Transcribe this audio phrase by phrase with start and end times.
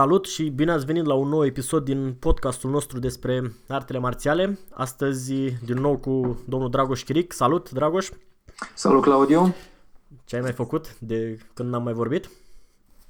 [0.00, 4.58] Salut și bine ați venit la un nou episod din podcastul nostru despre artele marțiale.
[4.72, 5.32] Astăzi
[5.64, 7.32] din nou cu domnul Dragoș Chiric.
[7.32, 8.10] Salut, Dragoș!
[8.74, 9.54] Salut, Claudiu!
[10.24, 12.30] Ce ai mai făcut de când n-am mai vorbit?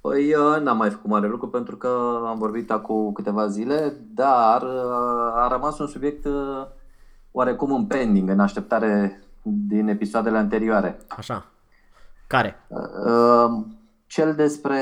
[0.00, 4.62] Păi uh, n-am mai făcut mare lucru pentru că am vorbit acum câteva zile, dar
[4.62, 6.66] uh, a rămas un subiect uh,
[7.32, 10.98] oarecum în pending, în așteptare din episoadele anterioare.
[11.08, 11.46] Așa.
[12.26, 12.66] Care?
[14.10, 14.78] Cel despre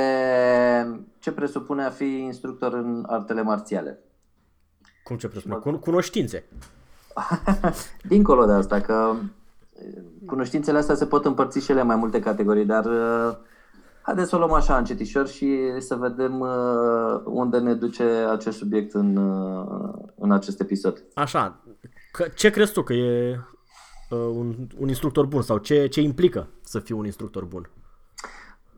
[1.18, 3.98] ce presupune a fi instructor în artele marțiale.
[5.04, 5.60] Cum ce presupune?
[5.60, 6.44] Cu- cunoștințe.
[8.08, 9.14] Dincolo de asta, că
[10.26, 13.36] cunoștințele astea se pot împărți și ele mai multe categorii, dar uh,
[14.02, 18.94] haideți să o luăm așa încetișor și să vedem uh, unde ne duce acest subiect
[18.94, 21.04] în, uh, în acest episod.
[21.14, 21.60] Așa.
[22.34, 23.40] Ce crezi tu că e
[24.10, 27.70] un, un instructor bun sau ce, ce implică să fii un instructor bun?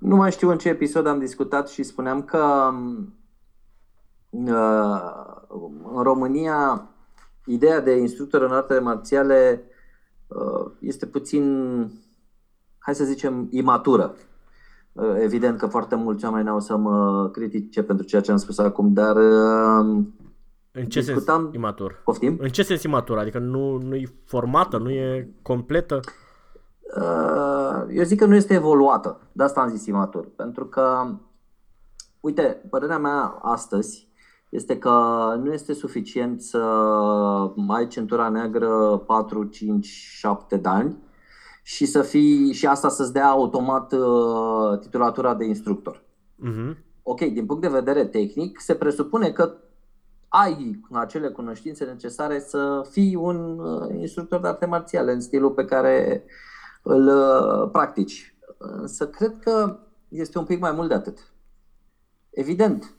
[0.00, 2.70] Nu mai știu în ce episod am discutat și spuneam că
[4.30, 4.54] în
[6.02, 6.88] România
[7.46, 9.64] ideea de instructor în artele marțiale
[10.30, 11.44] Uh, este puțin,
[12.78, 14.14] hai să zicem, imatură.
[14.92, 18.58] Uh, evident că foarte mulți oameni au să mă critice pentru ceea ce am spus
[18.58, 20.04] acum, dar uh,
[20.72, 21.42] în ce discutam...
[21.42, 22.00] sens imatur?
[22.04, 22.36] Poftim?
[22.40, 23.18] În ce sens imatur?
[23.18, 26.00] Adică nu, nu e formată, nu e completă?
[27.90, 29.20] Eu zic că nu este evoluată.
[29.32, 30.28] De asta am zis imatur.
[30.36, 31.14] Pentru că,
[32.20, 34.08] uite, părerea mea astăzi
[34.48, 34.90] este că
[35.42, 36.58] nu este suficient să
[37.68, 40.96] ai centura neagră 4, 5, 7 de ani
[41.62, 45.96] și să fii și asta să-ți dea automat uh, titulatura de instructor.
[45.96, 46.76] Uh-huh.
[47.02, 49.54] Ok, din punct de vedere tehnic, se presupune că
[50.28, 55.64] ai acele cunoștințe necesare să fii un uh, instructor de arte marțiale în stilul pe
[55.64, 56.24] care
[56.82, 58.34] îl uh, practici.
[58.58, 59.78] Însă cred că
[60.08, 61.32] este un pic mai mult de atât.
[62.30, 62.94] Evident,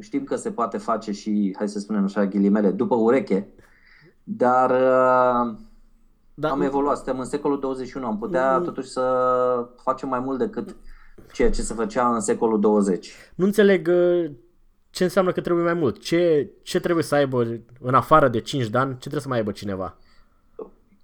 [0.00, 3.48] Știm că se poate face și, hai să spunem așa, ghilimele, după ureche,
[4.24, 4.70] dar
[6.34, 6.50] da.
[6.50, 6.96] am evoluat.
[6.96, 8.64] Suntem în secolul 21, am putea mm.
[8.64, 10.76] totuși să facem mai mult decât
[11.32, 13.12] ceea ce se făcea în secolul 20.
[13.34, 14.30] Nu înțeleg uh,
[14.90, 15.98] ce înseamnă că trebuie mai mult.
[15.98, 18.92] Ce, ce trebuie să aibă în afară de 5 de ani?
[18.92, 19.98] Ce trebuie să mai aibă cineva?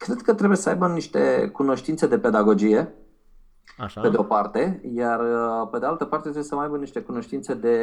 [0.00, 2.94] Cred că trebuie să aibă niște cunoștințe de pedagogie
[3.78, 4.00] Așa.
[4.00, 7.00] pe de o parte, iar uh, pe de altă parte trebuie să mai aibă niște
[7.00, 7.76] cunoștințe de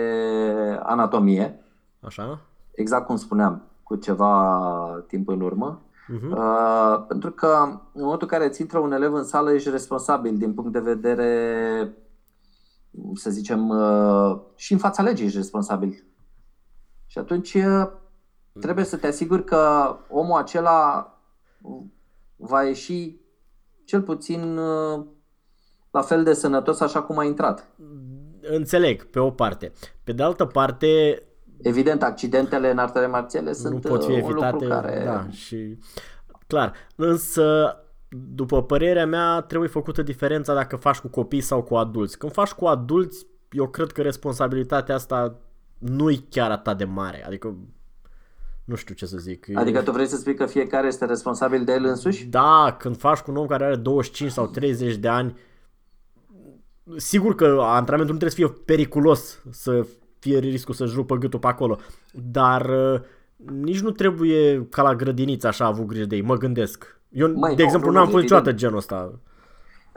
[0.83, 1.63] anatomie.
[1.99, 2.39] Așa.
[2.71, 5.81] Exact cum spuneam cu ceva timp în urmă.
[5.81, 6.31] Uh-huh.
[6.31, 7.47] Uh, pentru că
[7.93, 10.79] în momentul în care îți intră un elev în sală, ești responsabil din punct de
[10.79, 11.93] vedere,
[13.13, 16.03] să zicem, uh, și în fața legii ești responsabil.
[17.05, 17.87] Și atunci uh,
[18.59, 21.11] trebuie să te asiguri că omul acela
[22.37, 23.15] va ieși
[23.85, 25.05] cel puțin uh,
[25.91, 27.67] la fel de sănătos așa cum a intrat.
[28.41, 29.71] Înțeleg, pe o parte.
[30.03, 31.21] Pe de altă parte...
[31.61, 35.03] Evident, accidentele în artele marțiale sunt nu pot fi uh, evitate, un lucru care...
[35.05, 35.77] Da, și...
[36.47, 37.77] Clar, însă
[38.09, 42.17] după părerea mea, trebuie făcută diferența dacă faci cu copii sau cu adulți.
[42.17, 45.39] Când faci cu adulți, eu cred că responsabilitatea asta
[45.77, 47.25] nu e chiar atât de mare.
[47.25, 47.57] Adică
[48.67, 49.47] nu știu ce să zic.
[49.55, 52.25] Adică tu vrei să spui că fiecare este responsabil de el însuși?
[52.25, 55.37] Da, când faci cu un om care are 25 sau 30 de ani,
[56.95, 59.87] sigur că antrenamentul nu trebuie să fie periculos, să
[60.19, 61.77] fie riscul să-și rupă gâtul pe acolo,
[62.13, 63.01] dar uh,
[63.61, 66.99] nici nu trebuie ca la grădiniță așa a avut grijă de ei, mă gândesc.
[67.09, 69.19] Eu, Mai, de exemplu, nu am fost niciodată genul ăsta.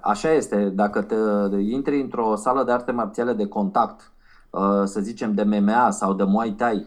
[0.03, 1.15] Așa este, dacă te
[1.61, 4.13] intri într-o sală de arte marțiale de contact,
[4.51, 6.87] uh, să zicem de MMA sau de Muay Thai,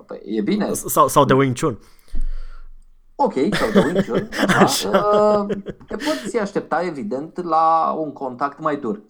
[0.00, 0.72] păi, e bine.
[0.72, 1.78] Sau, sau de Wing Chun.
[3.14, 4.28] Ok, sau de Wing Chun.
[4.46, 4.98] Da.
[4.98, 5.46] Uh,
[5.86, 9.02] te poți aștepta, evident, la un contact mai dur.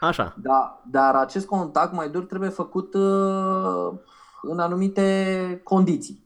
[0.00, 0.34] Așa.
[0.42, 3.92] Da, dar acest contact mai dur trebuie făcut uh,
[4.42, 6.24] în anumite condiții.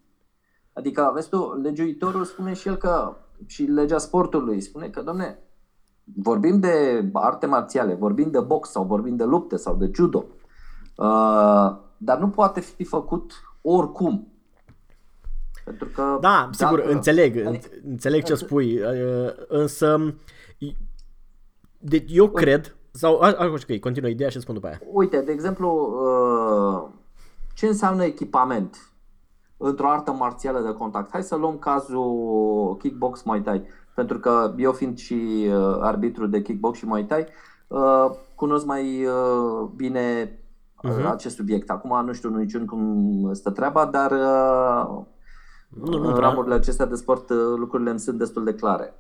[0.72, 3.16] Adică, vezi tu, legiuitorul spune și el că,
[3.46, 5.38] și legea sportului spune că, domne,
[6.16, 10.24] vorbim de arte marțiale, vorbim de box sau vorbim de lupte sau de judo,
[10.96, 14.32] uh, dar nu poate fi făcut oricum.
[15.64, 20.14] Pentru că da, sigur, dacă, înțeleg, adică, înțeleg ce spui, uh, însă
[21.78, 24.80] de, eu cred sau, ok, continuă ideea și spun după aia.
[24.92, 25.68] Uite, de exemplu,
[26.02, 26.88] uh,
[27.54, 28.92] ce înseamnă echipament
[29.56, 31.10] într-o artă marțială de contact?
[31.10, 33.62] Hai să luăm cazul kickbox Muay Thai,
[33.94, 37.26] pentru că eu fiind și uh, arbitru de kickbox și Muay Thai,
[37.66, 39.06] uh, cunosc mai
[39.76, 40.38] bine
[40.88, 41.10] uh-huh.
[41.10, 41.70] acest subiect.
[41.70, 44.12] Acum nu știu niciun cum stă treaba, dar
[45.68, 48.94] nu, nu, în ramurile acestea de sport lucrurile îmi sunt destul de clare.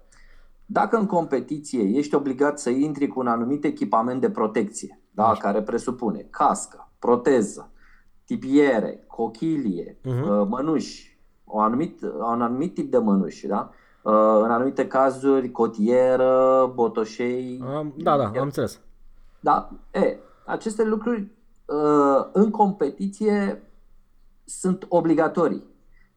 [0.66, 5.62] Dacă în competiție ești obligat să intri cu un anumit echipament de protecție, da, care
[5.62, 7.70] presupune cască, proteză,
[8.24, 10.48] tibiere, cochilie, uh-huh.
[10.48, 13.70] mănuși, o anumit, un anumit tip de mănuși, da?
[14.02, 14.12] Uh,
[14.42, 17.62] în anumite cazuri, cotieră, botoșei.
[17.74, 18.80] Am, da, da, am înțeles.
[19.40, 20.16] Da, e,
[20.46, 21.28] aceste lucruri uh,
[22.32, 23.62] în competiție
[24.44, 25.68] sunt obligatorii.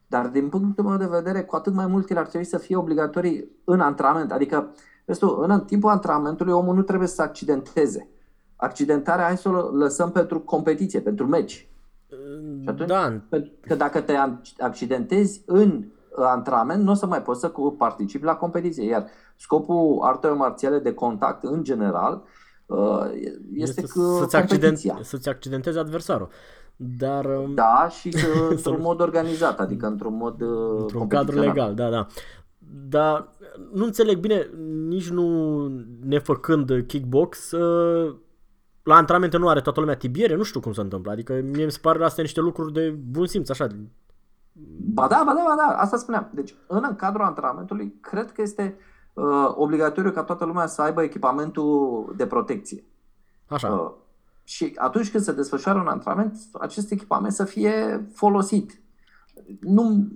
[0.07, 2.75] Dar din punctul meu de vedere, cu atât mai mult ele ar trebui să fie
[2.75, 4.31] obligatorii în antrenament.
[4.31, 4.71] Adică,
[5.05, 8.09] vezi tu, în timpul antrenamentului omul nu trebuie să accidenteze.
[8.55, 11.67] Accidentarea hai să o lăsăm pentru competiție, pentru meci.
[12.61, 13.21] Și atunci, da.
[13.61, 14.13] că dacă te
[14.59, 15.85] accidentezi în
[16.15, 18.85] antrenament, nu o să mai poți să participi la competiție.
[18.85, 22.23] Iar scopul artelor marțiale de contact, în general,
[22.65, 23.05] uh,
[23.53, 23.85] este, este
[24.19, 26.29] să-ți, accident, să-ți accidentezi adversarul.
[26.75, 28.15] Dar, um, da, și
[28.49, 32.07] într-un mod organizat, adică într-un mod uh, Într-un cadru legal, da, da.
[32.87, 33.27] Dar
[33.73, 34.49] nu înțeleg bine,
[34.87, 35.67] nici nu
[36.03, 38.15] nefăcând kickbox, uh,
[38.83, 41.11] la antrenamente nu are toată lumea tibiere, nu știu cum se întâmplă.
[41.11, 43.67] Adică mie mi se pare astea niște lucruri de bun simț, așa.
[44.93, 46.29] Ba da, ba da, ba da, asta spuneam.
[46.33, 48.92] Deci în cadrul antrenamentului cred că este uh,
[49.55, 52.83] obligatoriu ca toată lumea să aibă echipamentul de protecție.
[53.47, 53.69] Așa.
[53.69, 53.91] Uh,
[54.43, 58.81] și atunci când se desfășoară un antrenament, acest echipament să fie folosit.
[59.59, 60.07] Nu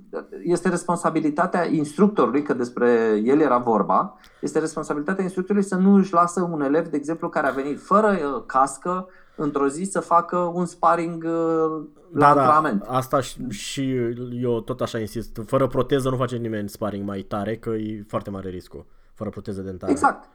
[0.43, 6.41] este responsabilitatea instructorului, că despre el era vorba, este responsabilitatea instructorului să nu își lasă
[6.41, 10.65] un elev, de exemplu, care a venit fără uh, cască, într-o zi să facă un
[10.65, 12.83] sparring uh, la da, antrenament.
[12.83, 13.95] Da, asta și, și
[14.41, 15.41] eu tot așa insist.
[15.45, 18.85] Fără proteză nu face nimeni sparring mai tare, că e foarte mare riscul.
[19.13, 19.91] Fără proteză dentară.
[19.91, 20.29] Exact.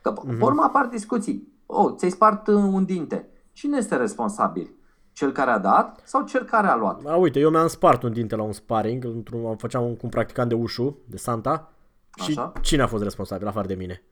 [0.00, 0.40] Că, uh-huh.
[0.40, 3.28] urmă apar discuții oh, ți-ai spart uh, un dinte.
[3.52, 4.74] Cine este responsabil?
[5.12, 7.04] Cel care a dat sau cel care a luat?
[7.04, 10.08] A, uite, eu mi-am spart un dinte la un sparring, într-un, făceam un, cu un
[10.08, 11.72] practicant de ușu, de Santa,
[12.16, 12.52] și Așa.
[12.60, 14.02] cine a fost responsabil, afară de mine?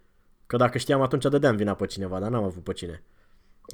[0.46, 3.02] Că dacă știam atunci dădeam vina pe cineva, dar n-am avut pe cine.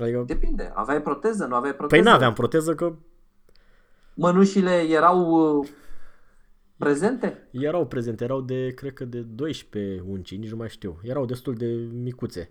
[0.03, 0.23] Adică...
[0.27, 2.03] Depinde, aveai proteză, nu aveai proteză?
[2.03, 2.93] Păi n-aveam proteză că...
[4.17, 5.69] Mănușile erau uh,
[6.77, 7.49] prezente?
[7.51, 10.97] Erau prezente, erau de, cred că de 12 unci, nici nu mai știu.
[11.03, 11.67] Erau destul de
[12.03, 12.51] micuțe.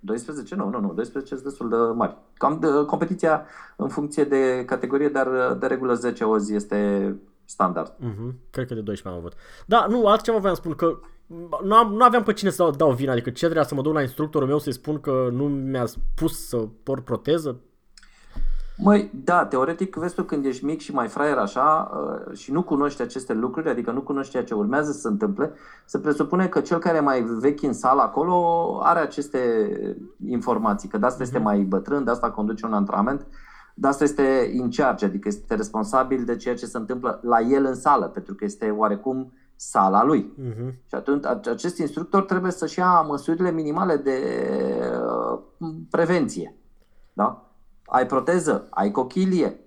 [0.00, 0.54] 12?
[0.54, 0.92] Nu, nu, nu.
[0.92, 2.16] 12 sunt destul de mari.
[2.34, 3.46] Cam de, competiția
[3.76, 7.92] în funcție de categorie, dar de regulă 10 o zi este standard.
[7.92, 8.34] Uh-huh.
[8.50, 9.32] Cred că de 12 am avut.
[9.66, 10.98] Da, nu, altceva vreau să spun că
[11.62, 13.82] nu, am, nu aveam pe cine să dau, dau vina, adică ce trebuia să mă
[13.82, 17.60] duc la instructorul meu să-i spun că nu mi-a spus să por proteză?
[18.78, 22.62] Măi, da, teoretic, vezi tu când ești mic și mai fraier așa uh, și nu
[22.62, 25.52] cunoști aceste lucruri, adică nu cunoști ceea ce urmează să se întâmple,
[25.84, 29.68] se presupune că cel care e mai vechi în sală acolo are aceste
[30.26, 31.46] informații, că de asta este mhm.
[31.46, 33.26] mai bătrân, de asta conduce un antrenament,
[33.74, 37.64] de asta este in charge, adică este responsabil de ceea ce se întâmplă la el
[37.64, 40.32] în sală, pentru că este oarecum sala lui.
[40.42, 40.74] Uh-huh.
[40.86, 44.20] Și atunci acest instructor trebuie să-și ia măsurile minimale de
[45.58, 46.54] uh, prevenție.
[47.12, 47.45] Da?
[47.86, 49.60] Ai proteză, ai cochilie,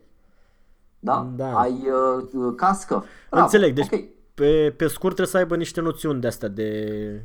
[1.00, 1.32] da?
[1.36, 1.60] da.
[1.60, 1.88] ai
[2.34, 3.04] uh, cască.
[3.30, 3.44] Bravo.
[3.44, 4.14] Înțeleg, deci okay.
[4.34, 7.22] pe, pe scurt trebuie să aibă niște noțiuni de astea de...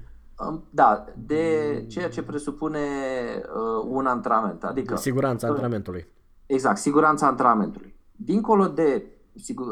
[0.70, 2.79] Da, de ceea ce presupune
[3.43, 4.64] uh, un antrenament.
[4.64, 6.06] Adică, siguranța antrenamentului.
[6.46, 7.94] Exact, siguranța antrenamentului.
[8.12, 9.06] Dincolo de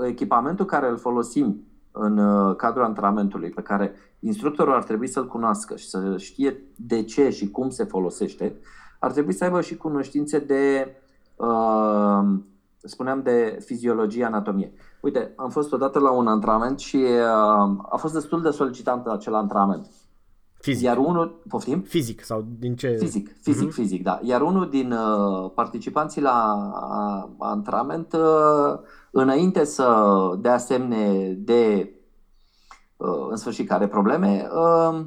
[0.06, 5.76] echipamentul care îl folosim în uh, cadrul antrenamentului, pe care instructorul ar trebui să-l cunoască
[5.76, 8.56] și să știe de ce și cum se folosește,
[8.98, 10.94] ar trebui să aibă și cunoștințe de
[11.36, 12.22] uh,
[12.82, 14.72] spuneam de fiziologie, anatomie.
[15.00, 19.34] Uite, am fost odată la un antrenament și uh, a fost destul de solicitant acel
[19.34, 19.86] antrenament.
[20.62, 20.84] Fizic.
[20.84, 21.80] Iar unul, poftim?
[21.80, 22.96] Fizic sau din ce?
[22.98, 23.72] Fizic, fizic, uh-huh.
[23.72, 24.18] fizic, da.
[24.22, 28.78] Iar unul din uh, participanții la uh, antrenament, uh,
[29.10, 31.92] înainte să dea semne de,
[32.96, 35.00] uh, în sfârșit, care probleme, uh,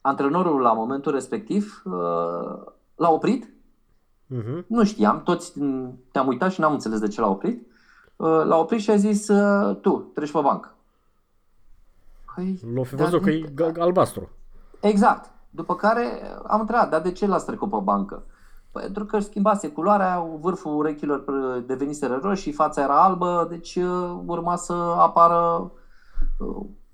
[0.00, 3.51] antrenorul la momentul respectiv uh, l-a oprit
[4.32, 4.66] Uh-huh.
[4.66, 5.52] Nu știam, toți
[6.12, 7.66] ne-am uitat și n-am înțeles de ce l-a oprit.
[8.16, 10.74] Uh, l-a oprit și a zis, uh, tu, treci pe bancă.
[12.34, 14.28] Păi, L-a fi văzut că e albastru.
[14.80, 15.30] Exact.
[15.50, 18.22] După care am întrebat, dar de ce l-ați trecut pe bancă?
[18.70, 21.24] Pentru că schimbase culoarea, vârful urechilor
[21.66, 25.70] deveniseră roșii, fața era albă, deci uh, urma să apară,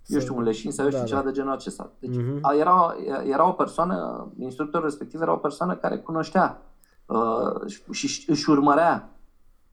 [0.06, 1.26] eu știu, un leșin sau eu știu da, ceva da.
[1.26, 1.90] de genul acesta.
[1.98, 2.58] Deci uh-huh.
[2.58, 6.67] era, era o persoană, instructorul respectiv era o persoană care cunoștea uh,
[7.90, 9.10] și își urmărea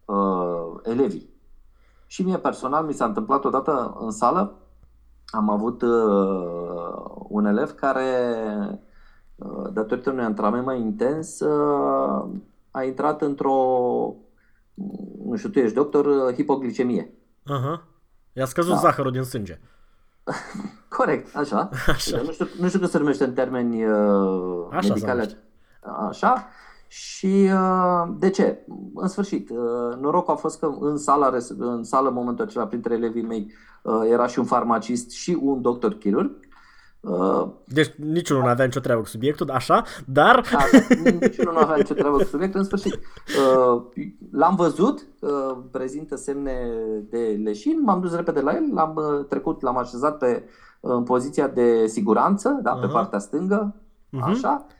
[0.06, 1.34] uh, elevii.
[2.08, 4.56] Și mie personal mi s-a întâmplat odată în sală,
[5.26, 6.96] am avut uh,
[7.28, 8.36] un elev care,
[9.36, 12.26] uh, datorită unui antrenament mai intens, uh,
[12.72, 13.54] a intrat într-o,
[15.26, 17.14] nu știu, tu ești doctor, uh, hipoglicemie.
[17.46, 17.84] Aha.
[18.34, 18.80] I-a scăzut da.
[18.80, 19.60] zahărul din sânge.
[20.98, 21.70] Corect, așa.
[21.88, 22.22] așa.
[22.22, 25.38] Nu, știu, nu știu cum se numește în termeni uh, așa medicale.
[26.08, 26.48] Așa
[26.88, 28.66] Și uh, de ce?
[28.96, 32.94] În sfârșit, uh, norocul a fost că în sala, în sală, în momentul acela, printre
[32.94, 33.52] elevii mei,
[33.82, 36.32] uh, era și un farmacist și un doctor chirurg.
[37.66, 40.38] Deci niciunul nu avea nicio treabă cu subiectul, așa, dar...
[40.38, 40.68] Așa,
[41.20, 43.00] niciunul nu avea nicio treabă cu subiectul, în sfârșit.
[44.32, 45.08] L-am văzut,
[45.72, 46.54] prezintă semne
[47.10, 50.44] de leșin, m-am dus repede la el, l-am trecut, l-am așezat pe,
[50.80, 52.92] în poziția de siguranță, da, pe uh-huh.
[52.92, 54.22] partea stângă, uh-huh.
[54.22, 54.75] așa, Uh,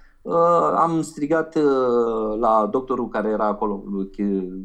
[0.76, 3.84] am strigat uh, la doctorul care era acolo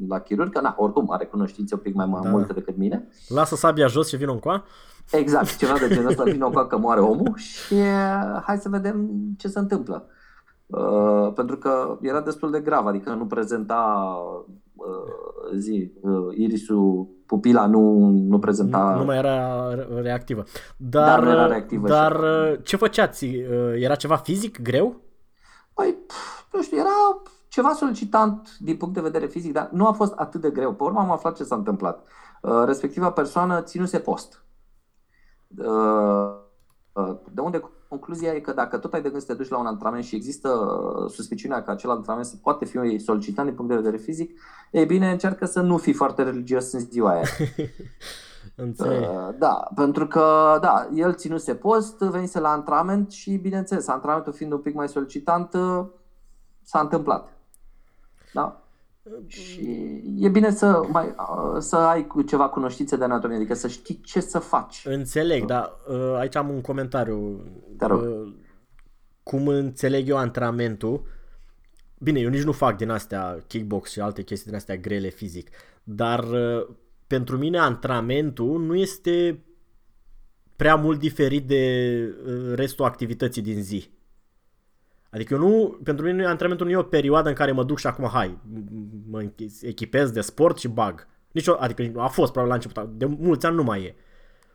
[0.09, 2.29] la chirurg, că na, oricum are cunoștințe un pic mai da.
[2.29, 3.09] multe decât mine.
[3.29, 4.65] Lasă sabia jos și vină coa.
[5.11, 9.11] Exact, ceva de genul ăsta, vină coa că moare omul și uh, hai să vedem
[9.39, 10.07] ce se întâmplă.
[10.67, 14.17] Uh, pentru că era destul de grav, adică nu prezenta
[14.75, 18.91] uh, zi, uh, irisul, pupila nu, nu prezenta...
[18.93, 19.69] Nu, nu mai era
[20.03, 20.45] reactivă.
[20.77, 21.89] Dar, dar era reactivă.
[21.89, 22.17] Dar
[22.53, 22.63] și...
[22.63, 23.27] ce făceați?
[23.75, 25.09] Era ceva fizic greu?
[25.81, 25.97] Păi,
[26.53, 30.41] nu știu, era ceva solicitant din punct de vedere fizic, dar nu a fost atât
[30.41, 30.75] de greu.
[30.75, 32.07] Pe urmă am aflat ce s-a întâmplat.
[32.43, 34.45] Uh, respectiva persoană ținuse post.
[35.57, 36.35] Uh,
[36.93, 39.59] uh, de unde concluzia e că dacă tot ai de gând să te duci la
[39.59, 40.49] un antrenament și există
[41.09, 45.47] suspiciunea că acel antrenament poate fi solicitant din punct de vedere fizic, e bine, încearcă
[45.47, 47.25] să nu fii foarte religios în ziua aia.
[48.55, 49.01] Înțeleg.
[49.01, 54.53] Uh, da, pentru că, da, el ținuse post, venise la antrenament și, bineînțeles, antrenamentul fiind
[54.53, 55.87] un pic mai solicitant, uh,
[56.63, 57.33] s-a întâmplat.
[58.35, 58.63] Da?
[59.27, 64.01] Și e bine să, mai, uh, să ai ceva cunoștințe de anatomie, adică să știi
[64.01, 64.83] ce să faci.
[64.85, 65.73] Înțeleg, dar
[66.19, 67.45] aici am un comentariu.
[67.79, 68.03] Te rog.
[69.23, 71.03] Cum înțeleg eu antrenamentul,
[71.99, 75.51] bine, eu nici nu fac din astea kickbox și alte chestii din astea grele fizic,
[75.83, 76.25] dar
[77.11, 79.45] pentru mine antrenamentul nu este
[80.57, 81.65] prea mult diferit de
[82.27, 83.91] uh, restul activității din zi.
[85.11, 87.87] Adică eu nu, pentru mine antrenamentul nu e o perioadă în care mă duc și
[87.87, 88.39] acum hai,
[89.11, 89.31] mă
[89.63, 91.07] echipez de sport și bag.
[91.31, 93.95] Nici o, adică a fost probabil la început, de mulți ani nu mai e.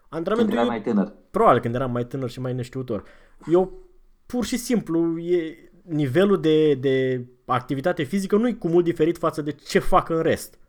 [0.09, 1.13] Antrenamentul când eram mai tânăr.
[1.31, 3.03] Probabil când eram mai tânăr și mai neștiutor.
[3.51, 3.87] Eu
[4.25, 9.41] pur și simplu e nivelul de, de activitate fizică nu e cu mult diferit față
[9.41, 10.59] de ce fac în rest.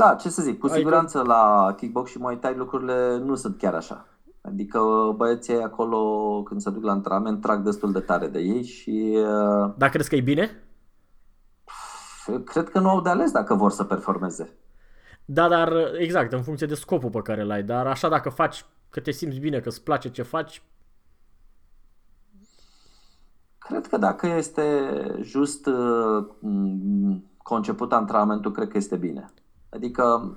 [0.00, 3.58] Da, ce să zic, cu siguranță Ai la kickbox și Muay Thai lucrurile nu sunt
[3.58, 4.06] chiar așa.
[4.40, 4.80] Adică
[5.16, 9.16] băieții acolo când se duc la antrenament trag destul de tare de ei și...
[9.16, 10.62] Uh, da, crezi că e bine?
[12.44, 14.56] Cred că nu au de ales dacă vor să performeze.
[15.24, 17.62] Da, dar exact, în funcție de scopul pe care l-ai.
[17.62, 20.62] Dar așa dacă faci că te simți bine, că îți place ce faci,
[23.58, 24.64] Cred că dacă este
[25.20, 26.26] just uh,
[27.36, 29.32] conceput antrenamentul, cred că este bine.
[29.70, 30.34] Adică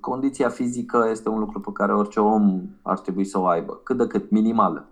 [0.00, 3.96] condiția fizică este un lucru pe care orice om ar trebui să o aibă, cât
[3.96, 4.88] de cât minimală.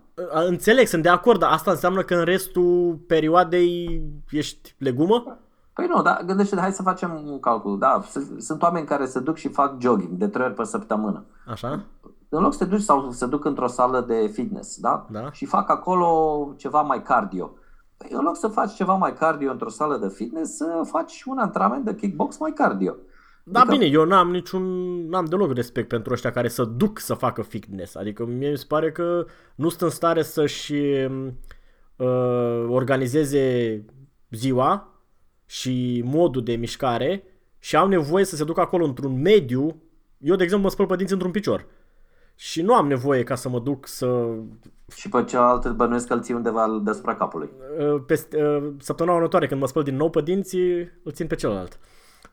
[0.47, 5.37] Înțeleg, sunt de acord, dar asta înseamnă că în restul perioadei ești legumă?
[5.73, 7.79] Păi nu, dar gândește hai să facem un calcul.
[7.79, 8.01] Da,
[8.37, 11.25] sunt oameni care se duc și fac jogging de trei ori pe săptămână.
[11.47, 11.85] Așa?
[12.29, 15.05] În loc să te duci sau să duc într-o sală de fitness, da?
[15.11, 15.31] da.
[15.31, 17.51] Și fac acolo ceva mai cardio.
[17.97, 21.37] Păi în loc să faci ceva mai cardio într-o sală de fitness, să faci un
[21.37, 22.95] antrenament de kickbox mai cardio.
[23.49, 23.75] Da, adică...
[23.75, 24.63] bine, eu n-am niciun,
[25.09, 27.95] n-am deloc respect pentru ăștia care să duc să facă fitness.
[27.95, 29.25] Adică mie mi se pare că
[29.55, 30.73] nu sunt în stare să-și
[31.95, 33.85] uh, organizeze
[34.29, 35.01] ziua
[35.45, 37.23] și modul de mișcare
[37.59, 39.81] și au nevoie să se ducă acolo într-un mediu.
[40.17, 41.65] Eu, de exemplu, mă spăl pe dinți într-un picior.
[42.35, 44.35] Și nu am nevoie ca să mă duc să...
[44.95, 47.49] Și pe cealaltă bănuiesc că îl ții undeva deasupra capului.
[47.79, 50.57] Uh, pe, uh, săptămâna următoare, când mă spăl din nou pe dinți,
[51.03, 51.79] îl țin pe celălalt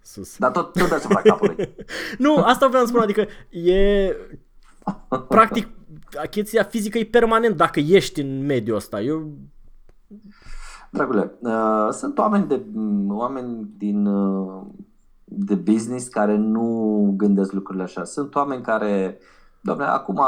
[0.05, 0.39] sus.
[0.39, 1.75] Dar tot, tot deasupra capului.
[2.19, 4.17] nu, asta vreau să spun, adică e...
[5.29, 5.69] Practic,
[6.31, 9.01] chestia fizică e permanent dacă ești în mediul ăsta.
[9.01, 9.31] Eu...
[10.91, 12.63] Dragule, uh, sunt oameni, de,
[13.09, 14.63] oameni din uh,
[15.25, 18.05] de business care nu gândesc lucrurile așa.
[18.05, 19.19] Sunt oameni care,
[19.61, 20.21] doamne, acum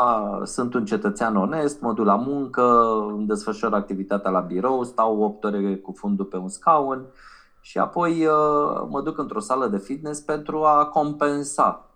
[0.45, 2.63] sunt un cetățean onest, mă duc la muncă,
[3.17, 7.07] îmi desfășor activitatea la birou, stau 8 ore cu fundul pe un scaun, uh,
[7.67, 11.91] și apoi uh, mă duc într-o sală de fitness pentru a compensa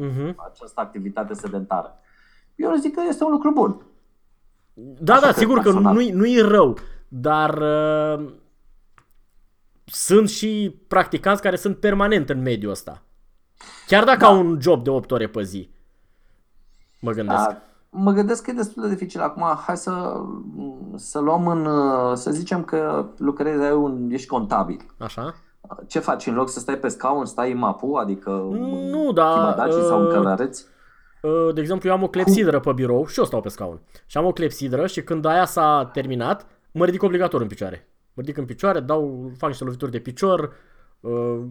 [0.00, 0.34] uh-huh.
[0.36, 1.98] această activitate sedentară.
[2.54, 3.82] Eu zic că este un lucru bun.
[4.74, 6.76] Da, Așa da, sigur că nu, nu e rău,
[7.08, 8.32] dar uh,
[9.84, 13.02] sunt și practicanți care sunt permanent în mediul ăsta.
[13.86, 14.26] Chiar dacă da.
[14.26, 15.70] au un job de 8 ore pe zi.
[17.00, 17.46] Mă gândesc.
[17.46, 17.62] Da,
[18.00, 19.20] mă gândesc că e destul de dificil.
[19.20, 20.22] Acum, hai să,
[20.94, 21.68] să luăm în,
[22.16, 24.80] să zicem că lucrezi, ai un, ești contabil.
[24.98, 25.34] Așa.
[25.86, 26.26] Ce faci?
[26.26, 28.30] În loc să stai pe scaun, stai în mapu, adică
[28.90, 30.64] nu, da, uh, sau în călăreți?
[31.22, 33.80] Uh, de exemplu, eu am o clepsidră pe birou și eu stau pe scaun.
[34.06, 37.88] Și am o clepsidră și când aia s-a terminat, mă ridic obligatoriu în picioare.
[38.14, 40.40] mă ridic în picioare, dau, fac niște lovituri de picior.
[40.40, 40.48] Uh,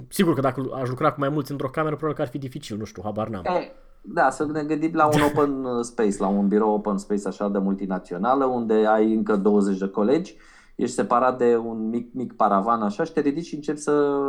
[0.10, 2.77] sigur că dacă aș lucra cu mai mulți într-o cameră, probabil că ar fi dificil,
[2.77, 3.44] nu știu, habar n-am.
[3.46, 7.50] E, Da, să ne gândim la un open space, la un birou open space așa
[7.50, 10.36] de multinațională, unde ai încă 20 de colegi,
[10.75, 14.20] ești separat de un mic, mic paravan așa și te ridici și începi să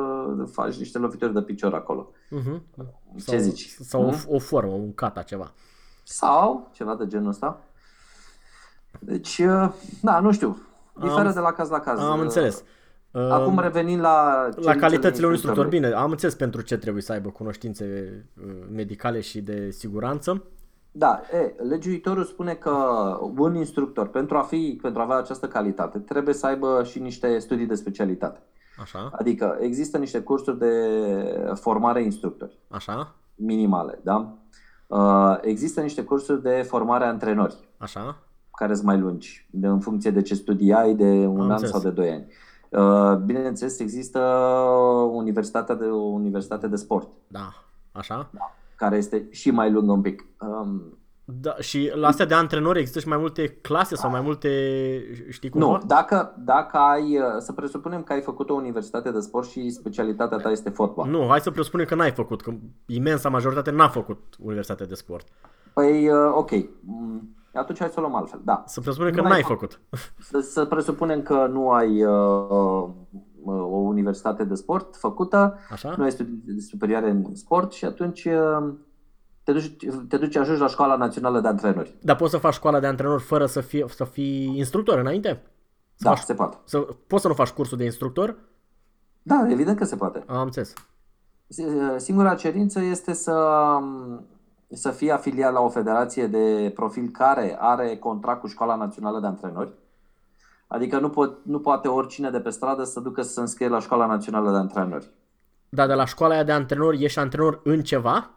[0.52, 2.10] faci niște lovituri de picior acolo.
[2.10, 2.60] Uh-huh.
[3.26, 3.76] Ce zici?
[3.80, 5.52] Sau o, o formă, un cata, ceva.
[6.04, 7.60] Sau ceva de genul ăsta.
[9.00, 9.70] Deci, uh,
[10.02, 10.58] da, nu știu.
[11.00, 12.00] Diferă Am- de la caz la caz.
[12.00, 12.56] Am înțeles.
[12.58, 12.66] Uh,
[13.30, 15.78] Acum revenind la la cerințele calitățile unui instructor, instructorului.
[15.78, 17.84] bine, am înțeles pentru ce trebuie să aibă cunoștințe
[18.46, 20.42] uh, medicale și de siguranță.
[20.92, 22.72] Da, e, legiuitorul spune că
[23.36, 27.38] un instructor, pentru a, fi, pentru a avea această calitate, trebuie să aibă și niște
[27.38, 28.42] studii de specialitate.
[28.80, 30.72] Așa, Adică există niște cursuri de
[31.54, 34.38] formare instructori așa, minimale, da?
[34.86, 38.18] Uh, Există niște cursuri de formare antrenori, așa.
[38.56, 41.50] care sunt mai lungi, de, în funcție de ce studii ai, de un Am an
[41.50, 41.70] înțeles.
[41.70, 42.24] sau de doi ani.
[42.28, 42.47] Uh,
[43.24, 44.18] Bineînțeles, există
[45.12, 47.48] universitatea de, o universitate de sport, Da,
[47.92, 48.30] așa.
[48.76, 50.24] care este și mai lungă un pic.
[50.40, 54.48] Um, Da, și la astea de antrenori există și mai multe clase sau mai multe,
[55.30, 55.60] știi cum?
[55.60, 59.70] Nu, dacă, dacă ai, uh, să presupunem că ai făcut o universitate de sport și
[59.70, 61.08] specialitatea ta este fotbal.
[61.08, 62.52] Nu, hai să presupunem că n-ai făcut, că
[62.86, 65.26] imensa majoritate n-a făcut universitate de sport.
[65.72, 66.50] Păi, uh, ok,
[66.84, 68.62] Mm, atunci hai să o luăm altfel, da.
[68.66, 69.80] Să presupunem că Nu ai n-ai făcut.
[69.90, 70.12] făcut.
[70.30, 72.12] Să, să presupunem că nu ai uh,
[73.42, 75.94] uh, o universitate de sport făcută, Așa?
[75.96, 78.72] nu ai studii superioare în sport și atunci uh,
[79.42, 79.76] te duci,
[80.08, 81.94] te duci ajungi la școala națională de antrenori.
[82.02, 85.42] Dar poți să faci școala de antrenor fără să fii, să fii instructor înainte?
[85.94, 86.56] Să Da, faci, se poate.
[86.64, 88.36] să, poți să nu faci cursul de instructor?
[89.22, 90.24] Da, evident că se poate.
[90.26, 90.72] Am înțeles.
[91.96, 93.34] Singura cerință este să,
[94.70, 99.26] să fie afiliat la o federație de profil care are contract cu Școala Națională de
[99.26, 99.72] Antrenori.
[100.66, 103.80] Adică nu, pot, nu poate oricine de pe stradă să ducă să se înscrie la
[103.80, 105.10] Școala Națională de Antrenori.
[105.68, 108.30] Dar de la școala aia de antrenor ești antrenor în ceva?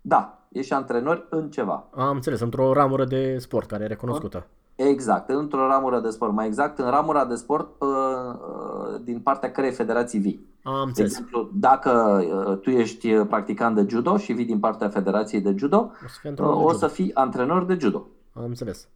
[0.00, 1.84] Da, ești antrenor în ceva.
[1.94, 4.46] Am înțeles, într-o ramură de sport care e recunoscută.
[4.88, 6.32] Exact, într-o ramură de sport.
[6.32, 10.48] Mai exact, în ramura de sport uh, uh, din partea cărei federații vii.
[10.62, 11.10] Am De înțeles.
[11.10, 11.90] exemplu, dacă
[12.48, 16.18] uh, tu ești practicant de judo și vii din partea federației de judo, O să
[16.20, 18.06] fie uh, într-o o să fii antrenor de judo.
[18.32, 18.88] Am înțeles.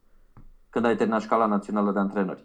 [0.71, 2.45] când ai terminat școala națională de antrenori.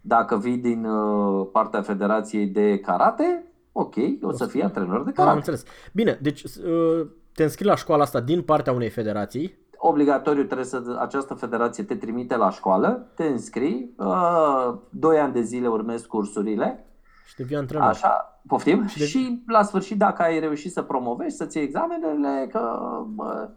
[0.00, 5.12] Dacă vii din uh, partea Federației de Karate, ok, o să fii antrenor de Am
[5.14, 5.36] karate.
[5.36, 5.64] înțeles.
[5.92, 9.58] Bine, deci uh, te înscrii la școala asta din partea unei federații.
[9.86, 15.40] Obligatoriu trebuie să această federație te trimite la școală, te înscrii, uh, doi ani de
[15.42, 16.84] zile urmezi cursurile,
[17.26, 17.86] Și devii antrenor.
[17.88, 22.46] așa, poftim, Și de- și la sfârșit dacă ai reușit să promovezi, să-ți iei examenele,
[22.52, 22.78] că
[23.14, 23.48] bă,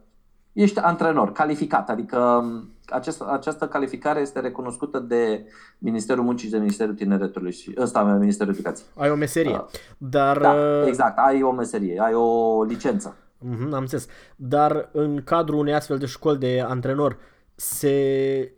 [0.53, 5.45] ești antrenor, calificat, adică m, acest, această calificare este recunoscută de
[5.77, 8.87] Ministerul Muncii și de Ministerul Tineretului și ăsta, Ministerul Educației.
[8.97, 9.55] Ai o meserie.
[9.55, 9.63] Ah.
[9.97, 13.15] Dar Da, uh, exact, ai o meserie, ai o licență.
[13.39, 14.07] Mhm, am înțeles.
[14.35, 17.17] Dar în cadrul unei astfel de școli de antrenor
[17.55, 18.51] se...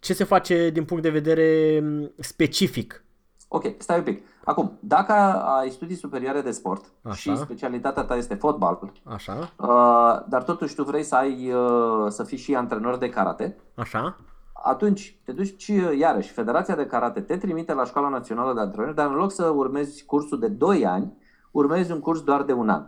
[0.00, 3.04] Ce se face din punct de vedere m, specific?
[3.48, 4.22] Ok, stai un pic.
[4.44, 5.12] Acum, dacă
[5.42, 7.14] ai studii superioare de sport Așa.
[7.14, 12.24] și specialitatea ta este fotbal, Așa, uh, dar totuși tu vrei să ai uh, să
[12.24, 14.16] fii și antrenor de karate, așa,
[14.64, 18.94] atunci te duci uh, iarăși, Federația de Karate te trimite la Școala Națională de Antrenori,
[18.94, 21.12] dar în loc să urmezi cursul de 2 ani,
[21.54, 22.84] urmezi un curs doar de un an.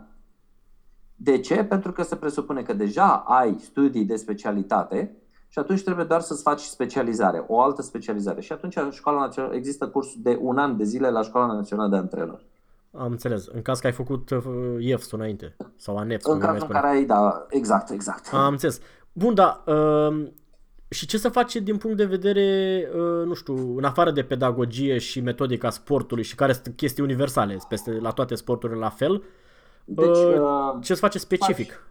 [1.15, 1.63] De ce?
[1.63, 5.15] Pentru că se presupune că deja ai studii de specialitate
[5.47, 8.41] și atunci trebuie doar să-ți faci specializare, o altă specializare.
[8.41, 11.95] Și atunci școala națională, există curs de un an de zile la Școala Națională de
[11.95, 12.45] Antrenori.
[12.97, 13.45] am înțeles.
[13.47, 14.43] În caz că ai făcut uh,
[14.79, 16.79] IEFS înainte sau ANEPS, În cum mai cazul în spune.
[16.79, 18.33] care ai, da, exact, exact.
[18.33, 18.79] Am înțeles.
[19.13, 19.63] Bun, da.
[20.89, 24.23] Uh, și ce se face din punct de vedere, uh, nu știu, în afară de
[24.23, 29.23] pedagogie și metodica sportului și care sunt chestii universale, peste la toate sporturile la fel,
[29.85, 31.85] Deci, uh, uh, ce se face specific?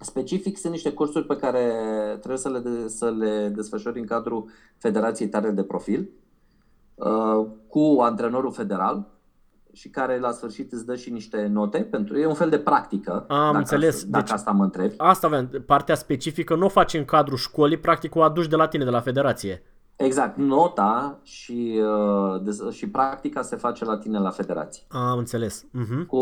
[0.00, 1.72] Specific sunt niște cursuri pe care
[2.18, 6.08] trebuie să le, de, să le desfășori în cadrul Federației tare de profil
[6.94, 9.06] uh, cu antrenorul federal
[9.76, 13.24] și care la sfârșit îți dă și niște note pentru e un fel de practică.
[13.28, 14.04] Am dacă, înțeles.
[14.04, 14.94] Dacă Deci- asta mă întrebi.
[14.96, 18.68] Asta aveam, partea specifică nu o faci în cadrul școlii, practic o aduci de la
[18.68, 19.62] tine, de la federație.
[19.96, 24.82] Exact, nota și, uh, des- și practica se face la tine la federație.
[24.88, 25.64] Am înțeles.
[25.64, 26.06] Uh-huh.
[26.06, 26.20] Cu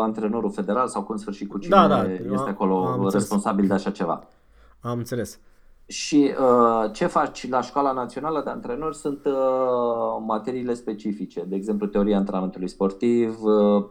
[0.00, 3.12] antrenorul federal sau cu în sfârșit cu cine Da, da, este am- acolo am înțeles.
[3.12, 4.24] responsabil de așa ceva.
[4.80, 5.38] Am înțeles.
[5.86, 9.32] Și uh, ce faci la Școala Națională de Antrenori sunt uh,
[10.26, 13.84] materiile specifice, de exemplu teoria antrenamentului sportiv, uh,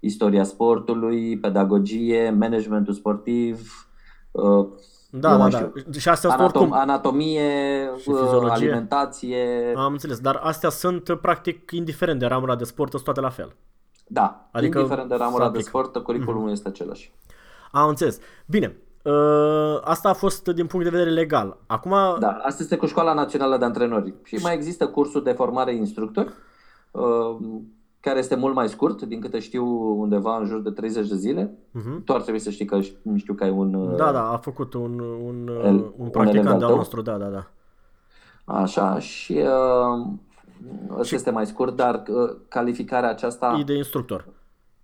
[0.00, 3.86] istoria sportului, pedagogie, managementul sportiv,
[4.30, 4.66] uh,
[5.10, 5.56] Da, Eu da, mai da.
[5.58, 5.72] știu.
[5.98, 6.72] Și astea sunt Anatom- oricum.
[6.72, 7.50] anatomie,
[7.96, 8.50] Și uh, fiziologie.
[8.50, 13.28] alimentație, Am înțeles, dar astea sunt practic indiferent de ramura de sport, sunt toate la
[13.28, 13.56] fel.
[14.06, 15.68] da, Adică adică indiferent de se ramura de aplică.
[15.68, 17.12] sport, curriculumul este același.
[17.72, 18.18] Am înțeles.
[18.46, 18.87] Bine, uh,
[19.84, 21.56] asta a fost din punct de vedere legal.
[21.66, 24.14] Acum, Da, asta este cu Școala Națională de Antrenori.
[24.24, 26.32] Și mai există cursul de formare instructor,
[26.90, 27.36] uh,
[28.00, 29.64] care este mult mai scurt, din câte știu
[30.00, 31.58] undeva în jur de 30 de zile.
[31.70, 32.04] Mhm.
[32.04, 32.80] Tu ar trebui să știi că
[33.16, 33.74] știu că ai un...
[33.74, 36.76] uh, da, da, a făcut un, un, El- un un practicant elev al de-al tău?
[36.76, 37.46] nostru, da, da, da.
[38.44, 40.06] Așa, și uh,
[40.98, 43.56] ăsta este mai scurt, dar uh, calificarea aceasta...
[43.60, 44.24] E de instructor.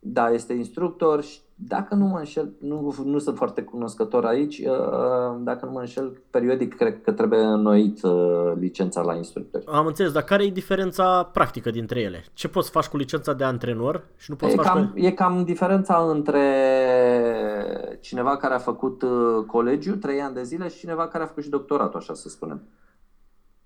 [0.07, 5.37] Da, este instructor și dacă nu mă înșel, nu, nu sunt foarte cunoscător aici, uh,
[5.38, 9.64] dacă nu mă înșel, periodic cred că trebuie înnoit uh, licența la instructori.
[9.67, 12.25] Am înțeles, dar care e diferența practică dintre ele?
[12.33, 14.88] Ce poți să faci cu licența de antrenor și nu poți E să faci cam,
[14.88, 14.99] cu...
[14.99, 16.43] e cam diferența între
[18.01, 21.43] cineva care a făcut uh, colegiu, trei ani de zile, și cineva care a făcut
[21.43, 22.62] și doctoratul, așa să spunem.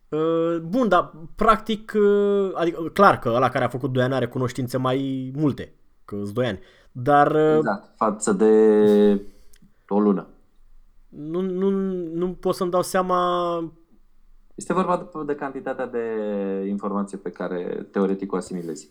[0.09, 4.27] Uh, Bun, dar practic, uh, adică clar că ăla care a făcut 2 ani are
[4.27, 5.72] cunoștințe mai multe,
[6.08, 6.60] că sunt 2 ani,
[6.92, 8.52] dar uh, Exact, față de
[9.88, 10.26] o lună.
[11.08, 11.70] nu, nu,
[12.14, 13.18] nu pot să-mi dau seama
[14.54, 16.04] Este vorba de, de cantitatea de
[16.68, 18.90] informație pe care teoretic o asimilezi.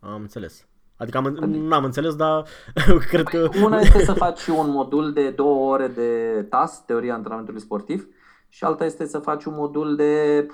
[0.00, 0.66] Am înțeles.
[0.96, 2.44] Adică am, n-am înțeles, dar
[3.10, 3.48] cred că...
[3.64, 8.08] Una este să faci un modul de două ore de TAS, teoria antrenamentului sportiv,
[8.48, 10.46] și alta este să faci un modul de,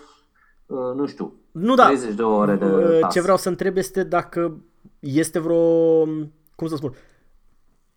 [0.66, 1.85] uh, nu știu, Nu, da.
[1.85, 3.12] 30 de ore de Uh, TAS.
[3.12, 4.61] Ce vreau să întreb este dacă
[4.99, 6.05] este vreo...
[6.55, 6.95] Cum să spun?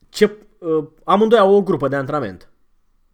[0.10, 2.50] Ce, uh, amândoi au o grupă de antrenament.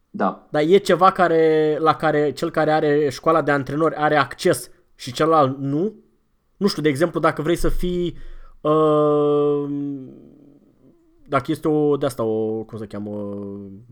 [0.09, 0.47] Da.
[0.49, 5.11] Dar e ceva care, la care cel care are școala de antrenori are acces și
[5.11, 5.93] celălalt nu?
[6.57, 8.17] Nu știu, de exemplu, dacă vrei să fii...
[8.61, 9.69] Uh,
[11.27, 13.09] dacă este o de asta, o, cum se cheamă,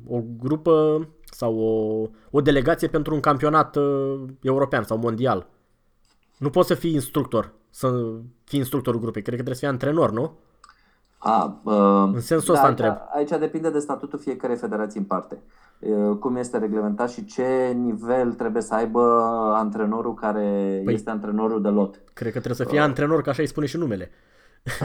[0.08, 5.48] o grupă sau o, o delegație pentru un campionat uh, european sau mondial.
[6.38, 7.88] Nu poți să fii instructor, să
[8.44, 9.22] fii instructorul grupei.
[9.22, 10.32] Cred că trebuie să fii antrenor, nu?
[11.18, 12.96] A, uh, În sensul da, ăsta aici, întreb.
[13.14, 15.42] aici depinde de statutul fiecarei federații în parte.
[15.80, 19.02] Uh, Cum este reglementat și ce nivel trebuie să aibă
[19.56, 22.02] antrenorul care Păi- este antrenorul de lot.
[22.14, 24.12] Cred că trebuie să fii antrenor, că așa îi spune și numele.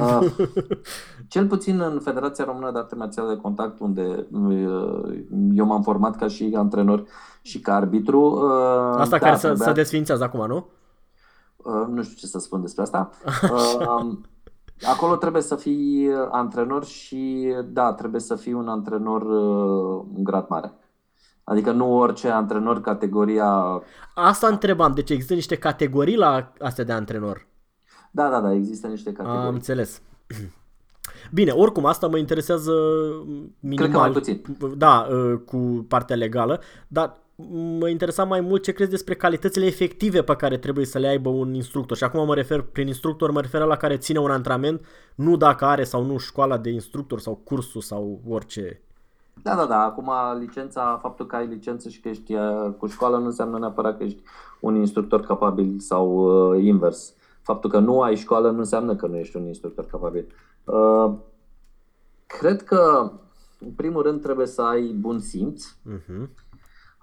[0.01, 0.33] Uh,
[1.29, 5.17] cel puțin în Federația Română de Arte Marțiale de Contact, unde uh,
[5.55, 7.05] eu m-am format ca și antrenor
[7.43, 8.21] și ca arbitru.
[8.21, 10.67] uh, Asta da, care să, trebuia- să desfințează acum, nu?
[11.65, 13.11] Uh, nu știu ce să spun despre asta.
[13.51, 14.13] Uh,
[14.83, 20.47] acolo trebuie să fii antrenor și, da, trebuie să fii un antrenor uh, în grad
[20.49, 20.73] mare.
[21.45, 23.83] Adică nu orice antrenor categoria...
[24.15, 27.47] Asta întrebam, deci există niște categorii la astea de antrenor.
[28.11, 29.51] Da, da, da, există niște Am categorii.
[29.51, 30.01] înțeles.
[31.33, 32.73] Bine, oricum asta mă interesează
[33.61, 33.77] minimal.
[33.77, 34.43] Cred că mai puțin.
[34.77, 37.17] Da, uh, cu partea legală, dar
[37.79, 41.29] mă interesa mai mult ce crezi despre calitățile efective pe care trebuie să le aibă
[41.29, 41.97] un instructor.
[41.97, 45.65] Și acum mă refer, prin instructor, mă refer la care ține un antrenament, nu dacă
[45.65, 48.81] are sau nu școala de instructor sau cursul sau orice.
[49.43, 49.85] Da, da, da.
[49.85, 53.97] Acum licența, faptul că ai licență și că ești uh, cu școală nu înseamnă neapărat
[53.99, 54.23] că ești
[54.61, 56.09] un instructor capabil sau
[56.53, 57.15] uh, invers.
[57.43, 60.27] Faptul că nu ai școală nu înseamnă că nu ești un instructor capabil.
[60.65, 61.13] Uh,
[62.27, 63.13] cred că,
[63.59, 65.65] în primul rând, trebuie să ai bun simț.
[65.67, 66.29] Uh-huh.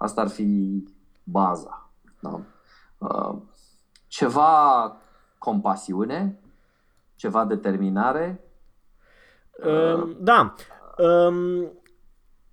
[0.02, 0.82] Asta ar fi
[1.24, 1.90] baza.
[2.20, 2.40] Da?
[2.98, 3.36] Uh,
[4.06, 4.96] ceva
[5.38, 6.40] compasiune,
[7.16, 8.40] ceva determinare.
[9.66, 10.54] Um, da.
[10.98, 11.72] Um,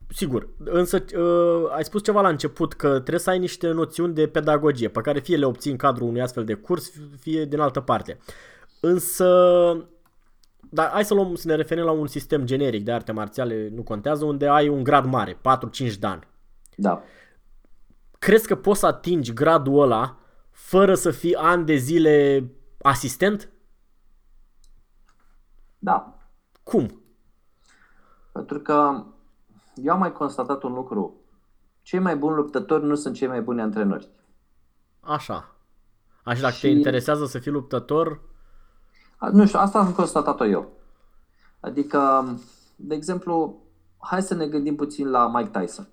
[0.09, 0.49] sigur.
[0.63, 4.89] Însă uh, ai spus ceva la început că trebuie să ai niște noțiuni de pedagogie
[4.89, 8.19] pe care fie le obții în cadrul unui astfel de curs, fie din altă parte.
[8.81, 9.27] Însă
[10.71, 13.83] dar hai să, luăm, să ne referim la un sistem generic de arte marțiale, nu
[13.83, 15.37] contează, unde ai un grad mare, 4-5
[15.99, 16.27] de ani.
[16.75, 17.03] Da.
[18.19, 20.17] Crezi că poți să atingi gradul ăla
[20.51, 22.45] fără să fii ani de zile
[22.81, 23.49] asistent?
[25.79, 26.17] Da.
[26.63, 27.01] Cum?
[28.31, 29.03] Pentru că
[29.75, 31.13] eu am mai constatat un lucru.
[31.81, 34.09] Cei mai buni luptători nu sunt cei mai buni antrenori.
[34.99, 35.55] Așa.
[36.23, 38.21] Așa, dacă Și- te interesează să fii luptător,
[39.17, 40.71] A, Nu știu, asta am constatat-o eu.
[41.59, 42.25] Adică,
[42.75, 43.61] de exemplu,
[43.97, 45.87] hai să ne gândim puțin la Mike Tyson.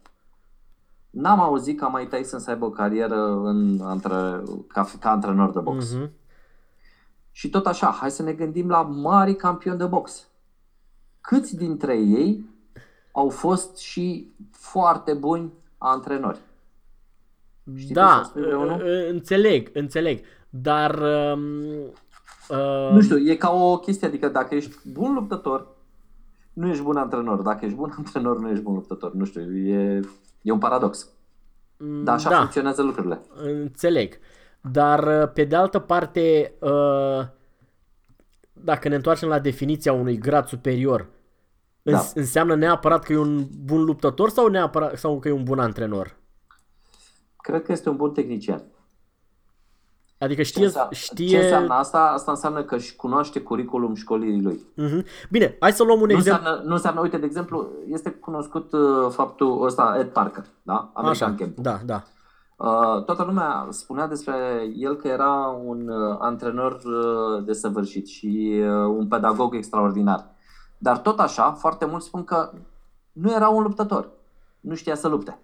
[1.16, 5.60] N-am auzit ca Mike Tyson să aibă o carieră în, între, ca, ca antrenor de
[5.60, 5.92] box.
[5.92, 6.10] Mhm.
[7.30, 10.28] Și tot așa, hai să ne gândim la mari campioni de box.
[11.20, 12.44] Câți dintre ei
[13.12, 16.38] au fost și foarte buni antrenori?
[17.74, 18.80] Știi ce da, spui vreunul?
[18.80, 20.94] uh, înțeleg, înțeleg, dar
[21.34, 21.64] um,
[22.48, 25.75] uh, Nu știu, e ca o chestie, adică dacă ești bun luptător,
[26.56, 27.40] nu ești bun antrenor.
[27.42, 29.12] Dacă ești bun antrenor, nu ești bun luptător.
[29.12, 30.00] Nu știu, e,
[30.42, 31.08] e un paradox.
[31.76, 32.36] Dar așa da.
[32.38, 33.20] funcționează lucrurile.
[33.36, 34.18] Înțeleg.
[34.60, 37.26] Dar, uh, pe de altă parte, uh,
[38.52, 41.06] dacă ne întoarcem la definiția unui grad superior,
[41.82, 41.92] Da.
[41.92, 45.58] îns- înseamnă neapărat că e un bun luptător sau, neapărat, sau că e un bun
[45.58, 46.16] antrenor?
[47.36, 48.62] Cred că este un bun tehnician.
[50.18, 50.64] Adică Ce, știe...
[50.64, 51.28] înseamnă, știe...
[51.28, 51.98] ce înseamnă asta?
[52.14, 54.60] Asta înseamnă că își cunoaște curriculum școlirii lui.
[54.74, 55.04] Mhm.
[55.30, 56.40] Bine, hai să luăm un Nu exemplu.
[56.42, 60.90] înseamnă, nu înseamnă, uite, de exemplu, este cunoscut uh, faptul ăsta, Ed Parker, da?
[60.94, 61.56] American Așa, Camp.
[61.56, 62.02] da, da.
[62.56, 64.34] Uh, toată lumea spunea despre
[64.76, 70.24] el că era un uh, antrenor uh, desăvârșit și uh, un pedagog extraordinar.
[70.78, 72.50] Dar tot așa, foarte mulți spun că
[73.12, 74.08] nu era un luptător.
[74.60, 75.38] Nu știa să lupte.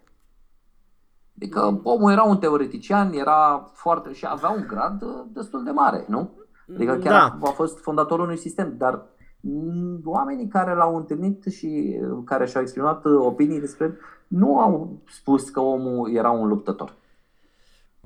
[1.37, 6.05] Adică omul era un teoretician, era foarte și avea un grad uh, destul de mare,
[6.09, 6.31] nu?
[6.75, 7.19] Adică chiar Da.
[7.21, 9.03] a, a fost fondatorul unui sistem, dar
[9.41, 14.59] mm, oamenii care l-au întâlnit și uh, care și-au exprimat uh, opinii despre el nu
[14.61, 16.95] au spus că omul era un luptător.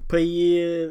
[0.06, 0.90] Păi, e,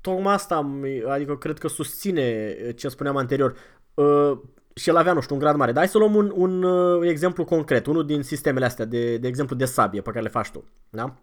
[0.00, 3.54] tocmai asta, am- adică cred că susține ce spuneam anterior.
[3.94, 4.38] Uh,
[4.74, 5.72] și el avea, nu știu, un grad mare.
[5.72, 9.28] Dar hai să luăm un, un uh, exemplu concret, unul din sistemele astea, de, de
[9.28, 10.64] exemplu de sabie pe care le faci tu.
[10.90, 11.14] Da?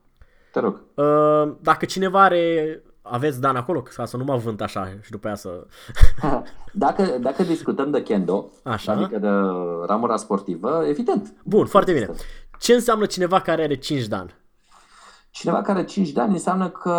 [0.52, 0.82] Te rog.
[0.94, 2.82] Uh, dacă cineva are...
[3.02, 5.66] Aveți Dan acolo, ca să nu mă vânt așa și după aia să...
[6.72, 8.92] Dacă, dacă discutăm de kendo, Așa.
[8.92, 9.30] adică de
[9.86, 11.34] ramura sportivă, evident.
[11.44, 12.10] Bun, foarte bine.
[12.60, 14.36] Ce înseamnă cineva care are 5 Dan?
[15.30, 16.96] Cineva care are 5 de ani înseamnă că...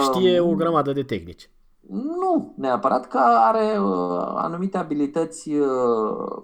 [0.00, 1.50] Știe o grămadă de tehnici.
[1.90, 6.42] Nu neapărat că are uh, anumite abilități uh,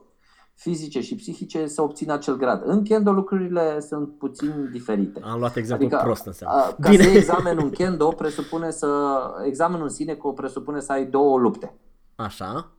[0.56, 2.62] fizice și psihice să obțină acel grad.
[2.64, 5.20] În kendo lucrurile sunt puțin diferite.
[5.24, 6.60] Am luat exemplu Adică, prost înseamnă.
[6.60, 7.02] a, ca Bine.
[7.02, 9.20] să iei examenul în kendo, presupune să...
[9.44, 11.74] Examenul în sine co- presupune să ai două lupte.
[12.16, 12.70] Așa.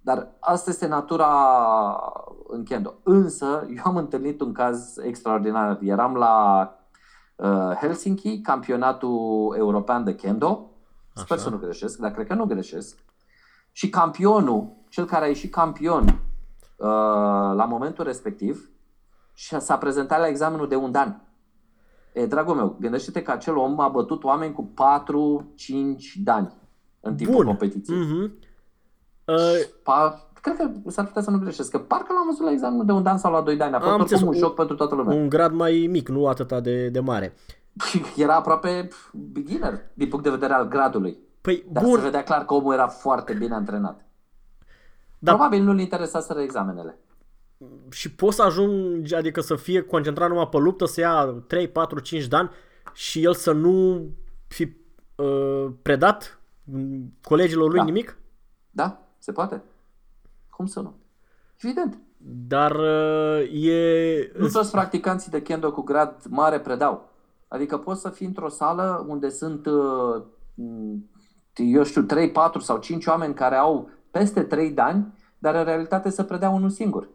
[0.00, 1.28] Dar asta este natura
[2.48, 2.94] în kendo.
[3.02, 5.78] Însă, eu am întâlnit un caz extraordinar.
[5.82, 6.62] Eram la
[7.36, 10.70] uh, Helsinki, campionatul european de kendo.
[11.14, 11.46] Sper Așa.
[11.46, 12.98] să nu greșesc, dar cred că nu greșesc.
[13.72, 16.23] Și campionul, cel care a ieșit campion uh,
[17.54, 18.68] la momentul respectiv,
[19.34, 21.14] și s-a prezentat la examenul de un an.
[22.12, 26.52] E, dragul meu, gândește-te că acel om a bătut oameni cu 4-5 dani
[27.00, 27.46] în timpul Bun.
[27.46, 27.98] competiției.
[27.98, 28.32] Mhm.
[29.24, 29.36] Uh,
[29.82, 32.92] Pa, cred că s-ar putea să nu greșesc, că parcă l-am văzut la examenul de
[32.92, 33.74] un an sau la 2 de ani.
[33.74, 35.16] A fost Am oricum un înțeles, șoc pentru toată lumea.
[35.16, 37.34] un grad mai mic, nu atâta de, de mare.
[38.16, 41.18] Era aproape pf, beginner din punct de vedere al gradului.
[41.40, 44.03] Păi, Dar bun, se vedea clar că omul era foarte bine antrenat.
[45.24, 46.98] Dar- Probabil nu-l interesaseră examenele.
[47.90, 51.98] și poți să ajungi, adică să fie concentrat numai pe luptă, să ia 3, 4,
[52.00, 52.50] 5 de ani
[52.92, 54.04] și el să nu
[54.48, 54.76] fi
[55.16, 57.84] uh, predat mm, colegilor lui Da.
[57.84, 58.18] nimic?
[58.70, 59.00] Da?
[59.18, 59.62] Se poate?
[60.50, 60.94] Cum să nu?
[61.62, 61.98] Evident.
[62.48, 64.32] Dar uh, e...
[64.38, 67.10] Nu toți practicanții de kendo cu grad mare predau.
[67.48, 70.22] Adică poți să fii într-o sală unde sunt, uh,
[70.54, 71.10] m,
[71.54, 75.64] eu știu, 3, 4 sau 5 oameni care au peste 3 de ani, dar în
[75.64, 77.08] realitate să predea unul singur.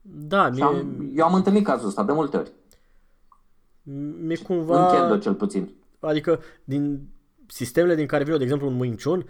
[0.00, 2.52] Da, Și mie, am, eu am întâlnit cazul ăsta de multe ori.
[3.82, 4.86] mie În cumva...
[4.86, 5.74] kendo cel puțin.
[6.00, 7.08] Adică din
[7.46, 9.26] sistemele din care vin eu, de exemplu în Wing Chun,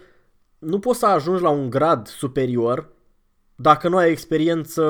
[0.59, 2.89] nu poți să ajungi la un grad superior
[3.55, 4.81] dacă nu ai experiență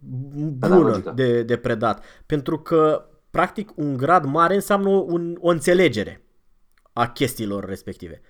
[0.00, 1.12] bună Pedagogică.
[1.14, 2.04] de, de predat.
[2.26, 6.24] Pentru că, practic, un grad mare înseamnă un, o înțelegere
[6.92, 8.20] a chestiilor respective.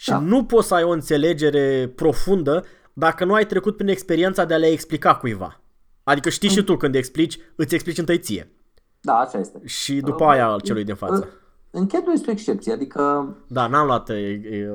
[0.00, 0.18] Și Da.
[0.18, 4.56] nu poți să ai o înțelegere profundă dacă nu ai trecut prin experiența de a
[4.56, 5.60] le explica cuiva.
[6.02, 8.50] Adică știi și tu când explici, îți explici întâi ție.
[9.00, 9.60] Da, așa este.
[9.64, 11.14] Și după aia al celui din față.
[11.14, 11.28] În-
[11.80, 14.68] În kendo este o excepție, adică Da, n-am luat e, e,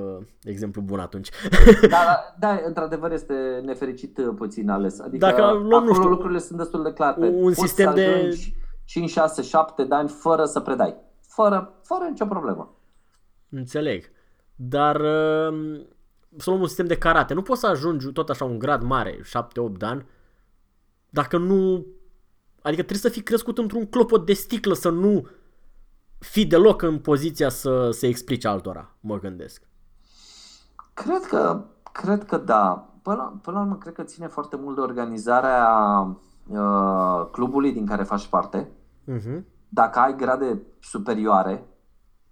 [0.43, 1.29] exemplu bun atunci.
[1.81, 4.99] Da, da, da, într-adevăr este nefericit uh, puțin ales.
[4.99, 7.27] Adică Dacă luăm, nu acolo știu, lucrurile sunt destul de clare.
[7.27, 8.53] un Poți sistem să de- ajungi
[8.85, 10.95] 5, 6, 7 de ani fără să predai.
[11.27, 12.75] Fără, fără nicio problemă.
[13.49, 14.11] Înțeleg.
[14.69, 15.81] Dar uh,
[16.37, 17.33] să luăm un sistem de karate.
[17.33, 19.21] Nu poți să ajungi tot așa un grad mare, 7-8
[19.77, 20.05] de ani,
[21.09, 21.85] dacă nu...
[22.61, 25.27] Adică trebuie să fii crescut într-un clopot de sticlă, să nu
[26.19, 29.61] fii deloc în poziția să se explice altora, mă gândesc.
[30.93, 32.87] Cred că, cred că da.
[33.01, 35.67] Până la, până la urmă, cred că ține foarte mult de organizarea
[36.47, 38.69] uh, clubului din care faci parte.
[39.11, 39.41] Uh-huh.
[39.69, 41.67] Dacă ai grade superioare,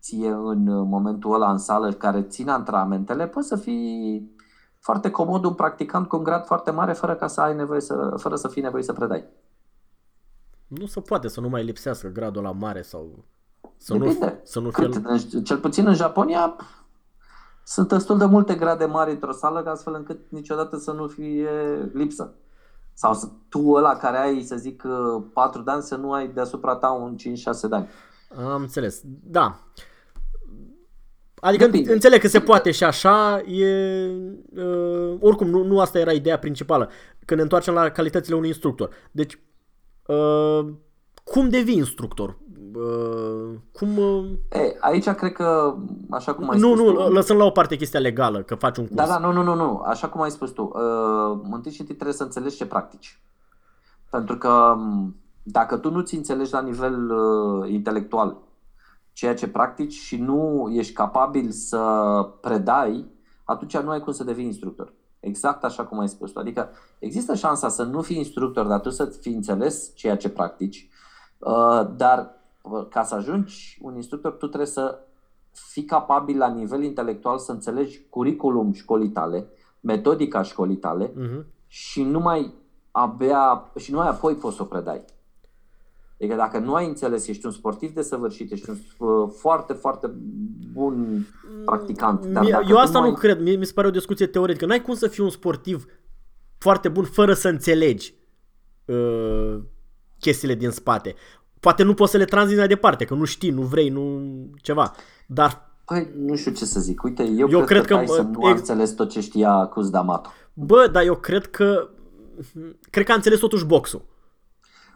[0.01, 4.29] ție în uh, momentul ăla în sală care țin antrenamentele, poți să fii
[4.79, 8.13] foarte comod un practicant cu un grad foarte mare fără ca să ai nevoie să,
[8.17, 9.25] fără să fii nevoie să predai.
[10.67, 13.25] Nu se poate să nu mai lipsească gradul la mare sau
[13.77, 14.25] să Depinde.
[14.25, 14.89] nu, să nu fie...
[14.89, 16.55] Cât, în- cel puțin în Japonia
[17.63, 21.49] sunt destul de multe grade mari într-o sală, ca astfel încât niciodată să nu fie
[21.93, 22.33] lipsă.
[22.93, 24.83] Sau să, tu ăla care ai, să zic,
[25.33, 27.19] 4 de ani, să nu ai deasupra ta un 5-6
[27.69, 27.87] de ani.
[28.37, 29.01] Am înțeles.
[29.23, 29.59] Da.
[31.41, 31.93] Adică Depinde.
[31.93, 34.07] înțeleg că se poate și așa, e,
[34.55, 36.89] uh, oricum nu, nu asta era ideea principală,
[37.25, 38.89] când ne întoarcem la calitățile unui instructor.
[39.11, 39.39] Deci,
[40.05, 40.65] uh,
[41.23, 42.37] cum devii instructor?
[42.73, 43.97] Uh, cum...
[43.97, 45.75] Uh, E, aici cred că,
[46.09, 48.77] așa cum ai nu, spus nu, tu, lăsăm la o parte chestia legală, că faci
[48.77, 48.95] un curs.
[48.95, 49.81] Da, da, nu, nu, nu, nu.
[49.85, 53.21] Așa cum ai spus tu, uh, întâi și întâi trebuie să înțelegi ce practici.
[54.09, 58.37] Pentru că m, dacă tu nu ți înțelegi la nivel uh, intelectual
[59.13, 61.79] ceea ce practici și nu ești capabil să
[62.41, 63.05] predai,
[63.43, 64.93] atunci nu ai cum să devii instructor.
[65.19, 66.39] Exact așa cum ai spus tu.
[66.39, 66.69] Adică
[66.99, 70.89] există șansa să nu fii instructor, dar tu să fii înțeles ceea ce practici,
[71.37, 74.99] uh, dar uh, ca să ajungi un instructor, tu trebuie să
[75.51, 79.47] fii capabil la nivel intelectual să înțelegi curriculum școlii tale,
[79.79, 81.45] metodica școlii tale Mhm.
[81.67, 82.53] și numai
[82.91, 85.05] abia și numai apoi poți să o predai.
[86.21, 90.11] Adică dacă nu ai înțeles, ești un sportiv desăvârșit, ești un uh, foarte, foarte
[90.73, 91.25] bun
[91.65, 92.25] practicant.
[92.25, 94.27] Dar Mie- dacă Eu tu asta nu ai- cred, mie mi se pare o discuție
[94.27, 94.65] teoretică.
[94.65, 95.85] N-ai cum să fii un sportiv
[96.57, 98.13] foarte bun fără să înțelegi
[98.85, 99.57] uh,
[100.19, 101.15] chestiile din spate.
[101.59, 104.21] Poate nu poți să le transmiți mai departe, că nu știi, nu vrei, nu
[104.61, 104.91] ceva.
[105.27, 107.03] Dar, Păi, nu știu ce să zic.
[107.03, 109.65] Uite, eu, Eu cred, cred că, că, Tyson nu ex- a înțeles tot ce știa
[109.65, 110.29] Cus D'Amato.
[110.53, 111.89] bă, dar eu cred că
[112.89, 114.01] cred că a înțeles totuși boxul.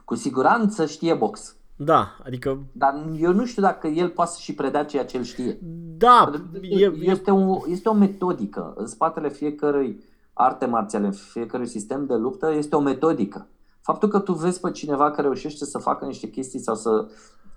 [0.05, 1.55] Cu siguranță știe box.
[1.75, 5.23] Da, adică Dar eu nu știu dacă el poate să și predea ceea ce el
[5.23, 5.59] știe.
[5.97, 8.73] da, e, e, este, o, este o metodică.
[8.75, 13.47] În spatele fiecărui arte marțiale, în fiecărui sistem de luptă, este o metodică.
[13.81, 17.07] Faptul că tu vezi pe cineva care reușește să facă niște chestii sau să...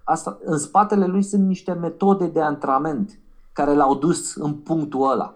[0.05, 3.19] Asta, în spatele lui sunt niște metode de antrenament
[3.53, 5.35] care l-au dus în punctul ăla.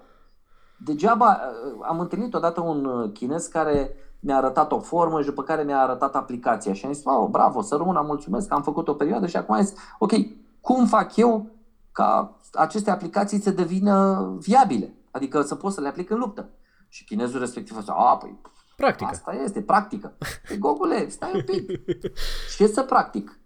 [0.84, 1.40] Degeaba,
[1.82, 5.80] am întâlnit odată un uh, chinez care mi-a arătat o formă și după care mi-a
[5.80, 9.36] arătat aplicația și am zis, wow, bravo, să rămână, mulțumesc, am făcut o perioadă și
[9.36, 10.12] acum am zis, ok,
[10.60, 11.46] cum fac eu
[11.92, 14.94] ca aceste aplicații să devină viabile?
[15.10, 16.48] Adică să pot să le aplic în luptă.
[16.88, 18.38] Și chinezul respectiv a zis, a, păi,
[18.76, 19.10] practică.
[19.10, 20.12] asta este, practică.
[20.48, 21.70] Păi, Gogule, stai un pic.
[22.56, 23.38] Ce să practic?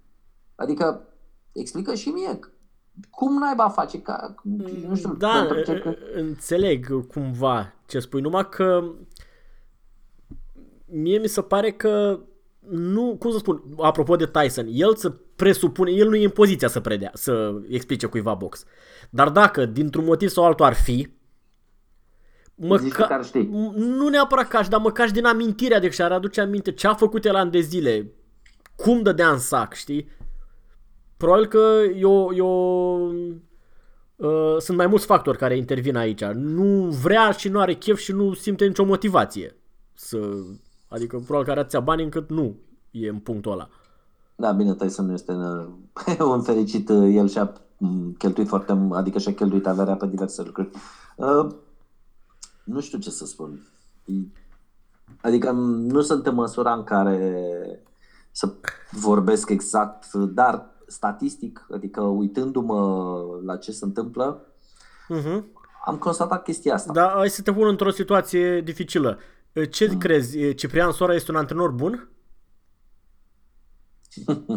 [0.55, 1.03] Adică,
[1.53, 2.39] explică și mie.
[3.11, 4.01] Cum naiba face?
[4.03, 4.35] Ca,
[4.89, 8.85] nu știu, Da, pentru ce- că- înțeleg cumva ce spui, numai că
[11.01, 12.21] mie mi se pare că
[12.69, 16.69] nu, cum să spun, apropo de Tyson, el să presupune, el nu e în poziția
[16.69, 18.65] să predea, să explice cuiva box.
[19.11, 21.15] Dar dacă, dintr-un motiv sau altul ar fi,
[22.79, 23.49] Zici tu care știi.
[23.77, 27.25] nu neapărat cași, dar măcar și din amintirea de și-ar aduce aminte ce a făcut
[27.25, 28.13] el ani de zile,
[28.77, 30.09] cum dădea în sac, știi?
[31.17, 33.13] Probabil că eu, eu
[34.17, 36.25] uh, sunt mai mulți factori care intervin aici.
[36.25, 39.57] Nu vrea și nu are chef și nu simte nicio motivație.
[39.93, 40.19] Să,
[40.89, 42.57] adică probabil că are atâția bani încât nu
[42.91, 43.69] e în punctul ăla.
[44.37, 45.67] Da, bine, Tyson nu este uh,
[46.33, 50.43] un fericit, uh, el și-a mm, cheltuit foarte, m- adică și-a cheltuit averea pe diverse
[50.43, 50.71] lucruri.
[51.17, 51.47] Uh,
[52.65, 53.67] nu știu ce să spun.
[54.05, 54.41] E-
[55.23, 57.43] Adică m, nu sunt în măsura în care
[58.31, 58.55] să
[58.91, 64.41] vorbesc exact, dar statistic, adică uitându-mă la ce se întâmplă,
[65.17, 65.43] Uh-huh.
[65.85, 66.93] am constatat chestia asta.
[66.93, 69.19] Dar hai să te pun într-o situație dificilă.
[69.65, 69.99] Ce mm.
[69.99, 70.55] crezi?
[70.55, 72.09] Ciprian Sora este un antrenor bun?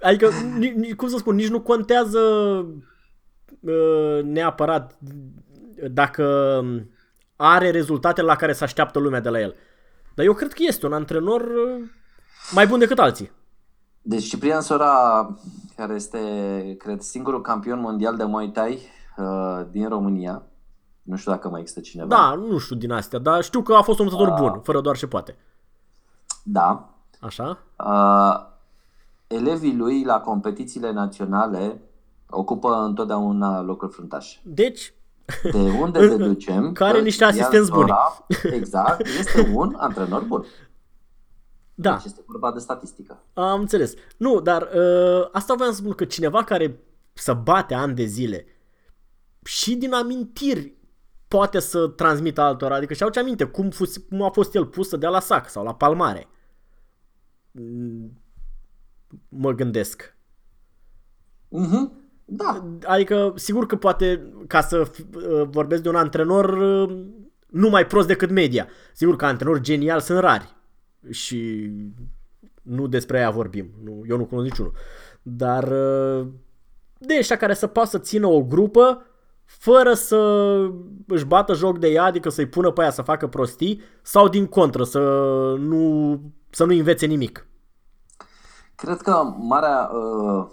[0.00, 2.18] adică, ni, ni, cum să spun, nici nu contează
[3.60, 4.98] uh, neapărat
[5.90, 6.64] dacă
[7.36, 9.54] are rezultatele la care se așteaptă lumea de la el.
[10.14, 11.84] Dar eu cred că este un antrenor uh,
[12.52, 13.30] mai bun decât alții.
[14.02, 15.28] Deci Ciprian Sora,
[15.76, 16.18] care este,
[16.78, 18.78] cred, singurul campion mondial de Muay Thai
[19.16, 20.42] uh, din România,
[21.08, 22.08] nu știu dacă mai există cineva.
[22.08, 24.96] Da, nu știu din astea, dar știu că a fost un luptător bun, fără doar
[24.96, 25.36] ce poate.
[26.42, 26.94] Da.
[27.20, 27.58] Așa?
[27.84, 28.46] Uh,
[29.26, 31.82] elevii lui la competițiile naționale
[32.30, 34.40] ocupă întotdeauna locuri fruntașe.
[34.42, 34.92] Deci,
[35.52, 37.88] De unde deducem Care că niște Ciprian asistenți buni.
[37.88, 40.44] Sora, Exact, este un antrenor bun.
[41.74, 41.92] da.
[41.92, 43.18] Deci este vorba de statistică.
[43.32, 43.94] Am înțeles.
[44.16, 46.80] Nu, dar uh, asta vreau să spun că cineva care
[47.12, 48.46] să bate ani de zile
[49.44, 50.76] și din amintiri
[51.28, 54.88] poate să transmită altora, adică și ce aminte cum, fus, cum a fost el pus
[54.88, 56.28] să dea la sac sau la palmare.
[57.50, 58.20] Mm,
[59.28, 60.16] Mă gândesc.
[61.48, 61.92] Mhm.
[62.24, 67.06] Da, Adică, sigur că poate, ca să f- uh, vorbesc de un antrenor uh,
[67.46, 68.68] nu mai prost decât media.
[68.94, 70.56] Sigur că antrenori geniali sunt rari
[71.10, 71.70] și
[72.62, 73.70] nu despre aia vorbim.
[73.84, 74.72] Nu, eu nu cunosc niciunul.
[75.22, 76.26] Dar uh,
[76.98, 79.06] de ăștia care să poată să țină o grupă
[79.48, 80.16] fără să
[81.06, 84.46] își bată joc de ea, adică să-i pună pe aia să facă prostii, sau din
[84.46, 85.00] contră, să
[85.58, 86.20] nu,
[86.50, 87.46] să nu învețe nimic.
[88.74, 90.46] Cred că marea, uh,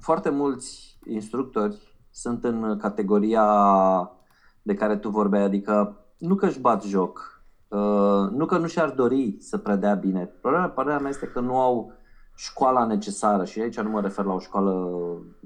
[0.00, 1.76] foarte mulți instructori
[2.10, 3.46] sunt în categoria
[4.62, 8.90] de care tu vorbeai, adică nu că își bat joc, uh, nu că nu și-ar
[8.90, 10.24] dori să predea bine.
[10.40, 11.92] Problema, părerea mea este că nu au
[12.38, 14.90] școala necesară și aici nu mă refer la o școală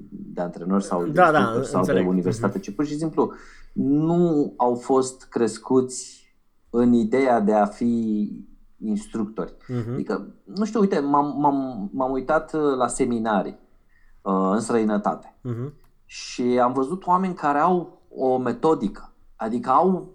[0.09, 2.09] de antrenori sau de, Da, da, instructori sau de înțeleg.
[2.09, 3.31] universitate, ci pur și simplu
[3.73, 6.21] nu au fost crescuți
[6.69, 8.29] în ideea de a fi
[8.85, 9.53] instructori.
[9.67, 9.93] Mhm.
[9.93, 13.59] Adică, nu știu, uite, m-am, m-am, m-am uitat uh, la seminarii
[14.21, 15.73] uh, în străinătate Mhm.
[16.05, 20.09] și am văzut oameni care au o metodică, adică au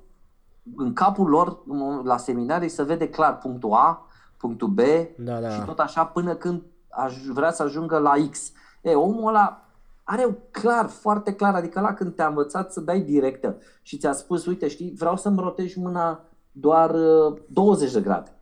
[0.77, 4.07] în capul lor m- la seminarii se vede clar punctul A,
[4.39, 4.79] punctul B
[5.17, 5.51] Da, da.
[5.51, 8.53] și tot așa până când aș vrea să ajungă la X.
[8.83, 9.63] E, omul ăla
[10.05, 14.47] are clar, foarte clar, adică la când te-a învățat să dai directă și ți-a spus,
[14.47, 16.21] uite, știi, vreau să-mi rotești mâna
[16.53, 18.33] doar uh, 20 de grade.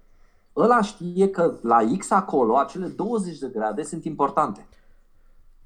[0.56, 4.66] Ăla știe că la X acolo, acele 20 de grade sunt importante.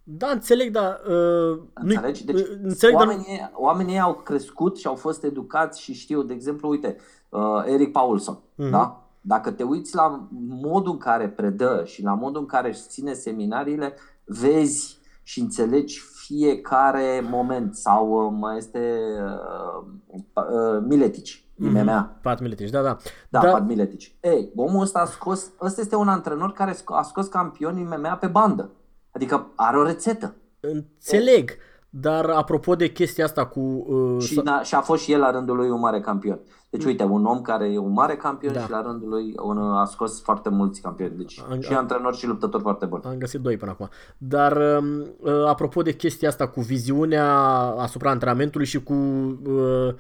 [0.02, 1.00] Da, înțeleg, dar...
[1.06, 1.12] Uh,
[1.58, 2.24] nu Înțelegi?
[2.24, 6.32] Deci înțeleg, dar nu- oamenii, oamenii au crescut și au fost educați și știu, de
[6.32, 6.96] exemplu, uite,
[7.28, 8.70] uh, Eric Paulson, Mhm.
[8.70, 8.99] da?
[9.20, 13.12] Dacă te uiți la modul în care predă și la modul în care își ține
[13.12, 13.94] seminariile,
[14.24, 19.86] vezi și înțelegi fiecare moment sau uh, mai este uh,
[20.34, 21.70] uh, Miletici, Mhm.
[21.78, 22.18] MMA.
[22.22, 22.96] Pat Miletici, da, da.
[23.28, 23.50] Da, Da.
[23.50, 24.16] Pat Miletici.
[24.20, 27.86] Ei, omul ăsta a scos, ăsta este un antrenor care sco- a scos campioni în
[27.88, 28.70] MMA pe bandă.
[29.10, 30.34] Adică are o rețetă.
[30.60, 31.50] Înțeleg,
[31.90, 33.60] dar apropo de chestia asta cu...
[33.60, 36.40] Uh, Și, n-a, și a fost și el la rândul lui un mare campion.
[36.70, 38.60] Deci uite, un om care e un mare campion Da.
[38.60, 41.16] și la rândul lui un, a scos foarte mulți campioni.
[41.16, 43.00] Deci An- și antrenor și luptător foarte bun.
[43.04, 43.88] Am găsit doi până acum.
[44.18, 47.34] Dar um, uh, apropo de chestia asta cu viziunea
[47.78, 49.94] asupra antrenamentului și cu uh,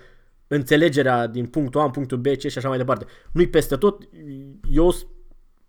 [0.46, 3.06] înțelegerea din punctul A în punctul B, C și așa mai departe.
[3.32, 4.02] Nu-i peste tot.
[4.70, 5.06] Eu s-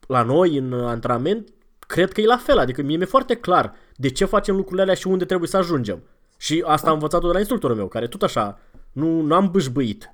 [0.08, 1.50] la noi în antrenament
[1.88, 2.58] cred că e la fel.
[2.58, 6.00] Adică mie mi-e foarte clar de ce facem lucrurile alea și unde trebuie să ajungem.
[6.38, 8.60] Și asta am învățat-o de la instructorul meu, care tot așa,
[8.92, 10.14] nu n-am bâșbâit.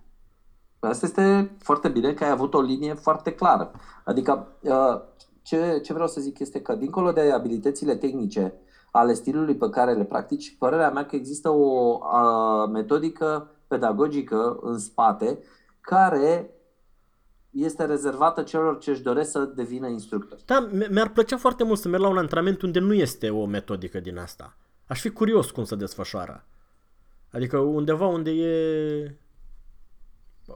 [0.80, 3.72] Asta este foarte bine că ai avut o linie foarte clară.
[4.04, 5.02] Adică uh,
[5.42, 8.54] ce, ce vreau să zic este că dincolo de abilitățile tehnice
[8.92, 14.78] ale stilului pe care le practici, părerea mea că există o uh, metodică pedagogică în
[14.78, 15.40] spate
[15.82, 16.50] care
[17.64, 20.44] este rezervată celor ce își doresc să devină instructori.
[20.46, 23.46] Da, mi- mi-ar plăcea foarte mult să merg la un antrenament unde nu este o
[23.46, 24.58] metodică din asta.
[24.88, 26.46] Aș fi curios cum se desfășoară.
[27.32, 29.16] Adică undeva unde e...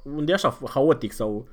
[0.03, 1.47] Unde e așa, haotic sau...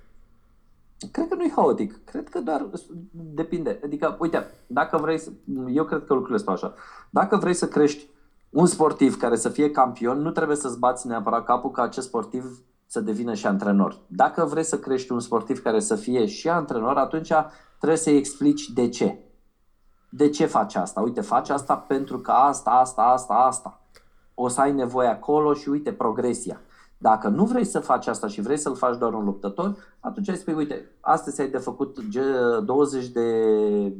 [1.10, 2.04] Cred că nu e haotic.
[2.04, 2.68] Cred că doar
[3.10, 3.80] depinde.
[3.84, 5.30] Adică, uite, dacă vrei să...
[5.68, 6.74] Eu cred că lucrurile stau așa.
[7.10, 8.06] Dacă vrei să crești
[8.50, 12.62] un sportiv care să fie campion, nu trebuie să-ți bați neapărat capul ca acest sportiv
[12.90, 13.98] să devină și antrenor.
[14.06, 17.32] Dacă vrei să crești un sportiv care să fie și antrenor, atunci
[17.78, 19.18] trebuie să-i explici de ce.
[20.10, 21.00] De ce faci asta?
[21.00, 23.80] Uite, faci asta pentru că asta, asta, asta, asta.
[24.34, 26.60] O să ai nevoie acolo și uite, progresia.
[26.98, 30.36] Dacă nu vrei să faci asta și vrei să-l faci doar un luptător, atunci îi
[30.36, 33.42] spui, uite, astăzi ai de făcut ge- 20 de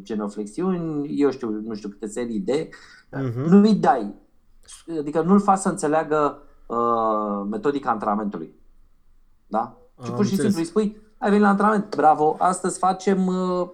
[0.03, 2.69] genoflexiuni, eu știu, nu știu câte serii de,
[3.13, 3.55] Mhm.
[3.55, 4.15] nu-i dai.
[4.99, 8.55] Adică nu-l faci să înțeleagă uh, metodica antrenamentului.
[9.49, 9.77] Da?
[10.05, 10.55] Și Am pur și înțeles.
[10.55, 13.69] simplu îi spui, ai venit la antrenament, bravo, astăzi facem uh,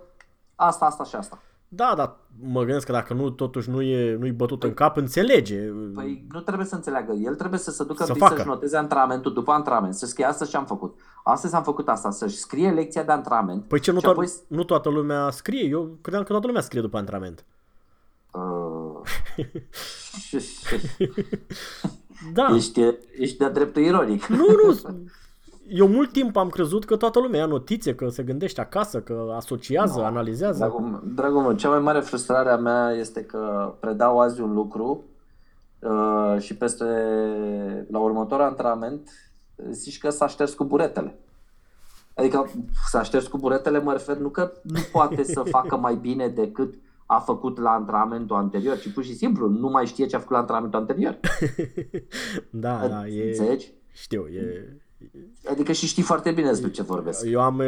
[0.55, 1.39] asta, asta și asta.
[1.69, 5.61] Da, dar mă gândesc că dacă nu, totuși nu e, nu-i bătut în cap, înțelege.
[5.95, 7.13] Păi nu trebuie să înțeleagă.
[7.13, 8.35] El trebuie să se ducă Să să facă.
[8.35, 10.99] să-și noteze antrenamentul după antrenament, să scrie astăzi ce am făcut.
[11.25, 13.65] Astăzi am făcut asta, să-și scrie lecția de antrenament.
[13.65, 14.29] Păi ce, nu, și to- apoi...
[14.47, 15.69] nu toată lumea scrie?
[15.69, 17.45] Eu credeam că toată lumea scrie după antrenament.
[18.33, 19.01] Uh,
[22.33, 22.55] Da.
[22.55, 22.81] ești,
[23.19, 24.27] ești de-a dreptul ironic.
[24.27, 24.79] Nu, nu.
[25.69, 29.33] Eu mult timp am crezut că toată lumea ia notițe, că se gândește acasă, că
[29.37, 30.05] asociază, Nu.
[30.05, 30.59] analizează.
[30.59, 35.05] Dragul, dragul meu, cea mai mare frustrare a mea este că predau azi un lucru
[35.79, 36.85] uh, și peste
[37.91, 39.11] la următorul antrenament
[39.71, 41.19] zici că s-a șters cu buretele.
[42.15, 42.51] Adică
[42.87, 46.75] s-a șters cu buretele, mă refer, nu că nu poate să facă mai bine decât
[47.07, 50.33] a făcut la antrenamentul anterior, ci pur și simplu nu mai știe ce a făcut
[50.33, 51.21] la antrenamentul anterior.
[52.51, 53.27] Da, da, e...
[53.27, 53.73] Înțelegi?
[53.93, 54.77] Știu, e...
[55.51, 57.25] Adică și știi foarte bine despre ce vorbesc.
[57.27, 57.63] Eu am,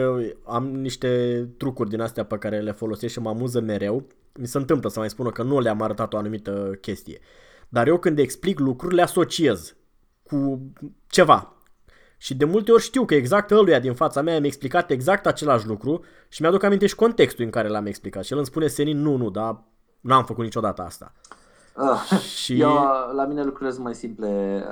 [0.45, 4.07] am niște trucuri din astea pe care le folosesc și mă amuză mereu.
[4.39, 7.21] Mi se întâmplă să mai spună că nu le-am arătat o anumită chestie.
[7.69, 9.77] Dar eu când explic lucruri le asociez
[10.23, 10.61] cu
[11.07, 11.51] ceva.
[12.19, 15.67] Și de multe ori știu că exact ăluia din fața mea mi-a explicat exact același
[15.67, 18.25] lucru și mi-aduc aminte și contextul în care l-am explicat.
[18.25, 19.63] Și el îmi spune Senin, nu, nu, dar
[20.01, 21.13] n-am făcut niciodată asta.
[21.77, 22.75] Uh, Și- Eu,
[23.15, 24.63] la mine lucrurile sunt mai simple.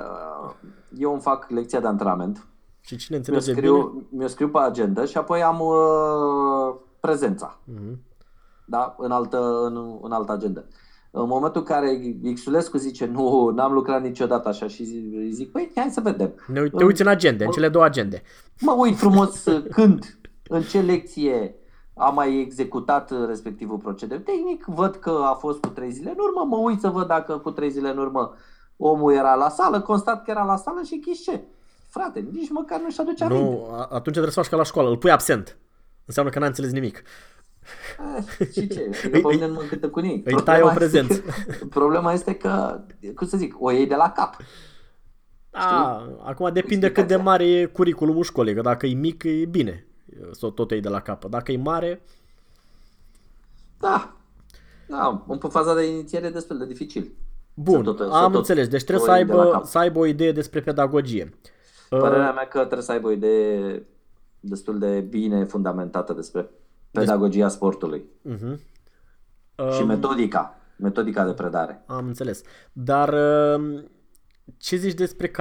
[0.47, 0.53] Uh,
[0.97, 2.45] Eu îmi fac lecția de antrenament,
[2.85, 3.67] Și cine mi-o înțelege bine...
[3.67, 7.59] scriu, mi-o scriu pe agenda și apoi am uh, prezența.
[7.63, 7.99] Mhm.
[8.65, 8.95] da?
[8.97, 10.65] în, altă, în, în altă agendă.
[11.11, 11.99] În momentul în care
[12.33, 16.33] Xulescu zice nu, n-am lucrat niciodată așa și zic, zic păi hai să vedem.
[16.47, 18.21] Ne, te uiți în agende, în cele două agende.
[18.61, 20.17] Mă uit frumos când,
[20.47, 21.55] în ce lecție
[21.93, 26.55] a mai executat respectivul procedeu tehnic, văd că a fost cu trei zile în urmă,
[26.55, 28.33] mă uit să văd dacă cu trei zile în urmă
[28.77, 31.43] omul era la sală, constat că era la sală și ce?
[31.99, 33.43] Frate, nici măcar nu-și aduce aminte.
[33.43, 35.57] Nu, atunci trebuie să faci ca la școală, îl pui absent.
[36.05, 37.03] Înseamnă că n-a înțeles nimic.
[38.17, 38.89] Eh, și ce?
[39.05, 40.27] Adică pe mine nu mă încântă cu nimic.
[40.27, 41.21] Îi tai o prezență.
[41.69, 42.81] Problema este că,
[43.15, 44.37] cum să zic, o iei de la cap.
[45.51, 49.87] A, acum depinde cât de mare e curiculumul școlii, că dacă e mic e bine
[50.31, 51.25] să tot iei de la cap.
[51.25, 52.01] Dacă e mare...
[53.79, 54.15] Da,
[54.87, 57.11] da, în faza de inițiere e destul de dificil.
[57.53, 58.67] Bun, tot, am tot înțeles.
[58.67, 61.33] Deci trebuie să aibă, să aibă o idee despre pedagogie.
[61.89, 63.85] Părerea mea că trebuie să aibă o idee
[64.39, 66.49] destul de bine fundamentată despre
[66.91, 68.05] pedagogia sportului.
[68.29, 68.57] Uh-huh.
[69.71, 71.83] Și um, metodica, metodica de predare.
[71.85, 72.41] Am înțeles.
[72.71, 73.13] Dar
[73.55, 73.89] um,
[74.57, 75.31] ce zici despre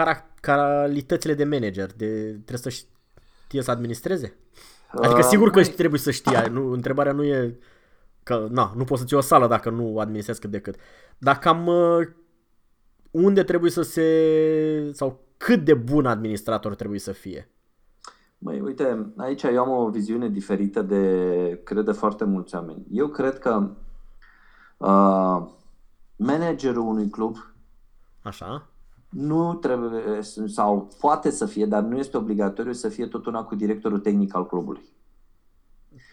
[0.41, 1.93] calitățile de manager?
[1.97, 4.37] De, trebuie să știe să administreze?
[4.91, 6.47] Adică uh, sigur că uh, trebuie să știe.
[6.51, 7.59] Nu, întrebarea nu e
[8.23, 10.75] că na, nu poți să ții o sală dacă nu administrezi cât de cât.
[11.19, 12.07] Dar cam uh,
[13.11, 14.91] unde trebuie să se...
[14.93, 17.49] sau cât de bun administrator trebuie să fie?
[18.39, 22.87] Măi, uite, aici eu am o viziune diferită de, cred, de foarte mulți oameni.
[22.91, 23.71] Eu cred că
[24.77, 25.47] uh,
[26.17, 27.37] managerul unui club
[28.23, 28.69] Așa.
[29.09, 33.55] nu trebuie, sau poate să fie, dar nu este obligatoriu să fie tot una cu
[33.55, 34.83] directorul tehnic al clubului.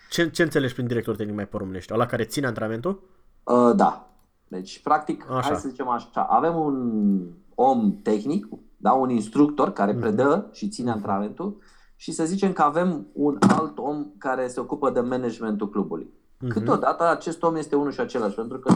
[0.09, 1.93] Ce, ce înțelegi prin director tehnic mai pe românești?
[1.93, 3.01] Ăla care ține antrenamentul?
[3.43, 4.11] Uh, da.
[4.47, 5.47] Deci, practic, așa.
[5.49, 7.21] hai să zicem așa, avem un
[7.55, 8.47] om tehnic,
[8.81, 9.99] da, un instructor care mm-hmm.
[9.99, 10.93] predă și ține mm-hmm.
[10.93, 11.57] antrenamentul
[11.95, 16.09] și să zicem că avem un alt om care se ocupă de managementul clubului.
[16.09, 16.47] Mm-hmm.
[16.47, 18.73] Câteodată acest om este unul și același, pentru că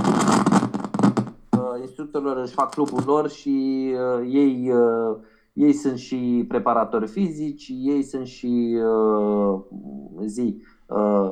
[1.57, 5.17] uh, instructorilor își fac clubul lor și uh, ei, uh,
[5.53, 9.59] ei sunt și preparatori fizici, ei sunt și uh,
[10.25, 11.31] zi, uh,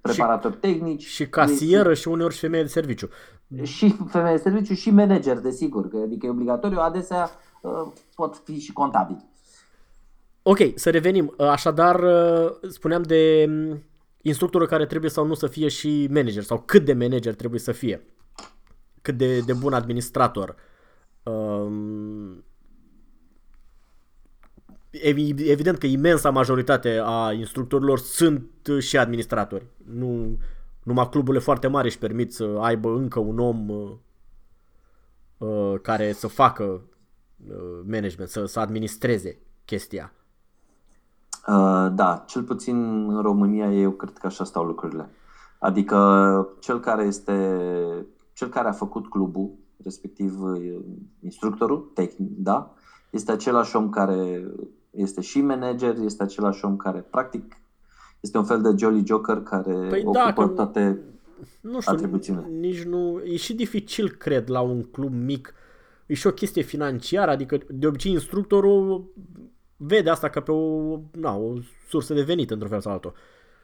[0.00, 1.02] preparatori și, tehnici.
[1.02, 3.08] Și casieră ei, și uneori și femeie de serviciu.
[3.62, 7.49] Și femeie de serviciu și manager, desigur, că adică e obligatoriu, adesea uh,
[8.14, 9.28] pot fi și contabili.
[10.42, 11.34] Ok, să revenim.
[11.38, 12.04] Așadar,
[12.68, 13.82] spuneam de mm,
[14.22, 17.72] instructorul care trebuie sau nu să fie și manager sau cât de manager trebuie să
[17.72, 18.06] fie.
[19.02, 20.54] Cât de, de bun administrator.
[21.22, 22.44] Um,
[24.90, 29.66] evident că imensa majoritate a instructorilor sunt și administratori.
[29.84, 30.38] Nu,
[30.82, 33.68] numai cluburile foarte mari își permit să aibă încă un om
[35.38, 36.80] uh, care să facă uh,
[37.86, 40.12] management, să, să administreze chestia.
[41.46, 45.10] Uh, da, cel puțin în România eu cred că așa stau lucrurile.
[45.58, 47.56] Adică cel care este
[48.32, 49.50] cel care a făcut clubul,
[49.82, 50.78] respectiv uh,
[51.22, 52.74] instructorul tehnic, da,
[53.10, 54.44] este același om care
[54.90, 57.56] este și manager, este același om care practic
[58.20, 60.98] este un fel de Jolly Joker care păi ocupă da, toate
[61.60, 62.46] nu știu, atribuțiunile.
[62.48, 65.54] Nici nu, e și dificil, cred, la un club mic.
[66.10, 69.12] E și o chestie financiară, adică de obicei instructorul
[69.76, 71.54] vede asta ca pe o, na, o
[71.88, 73.12] sursă de venit într-un fel sau altul.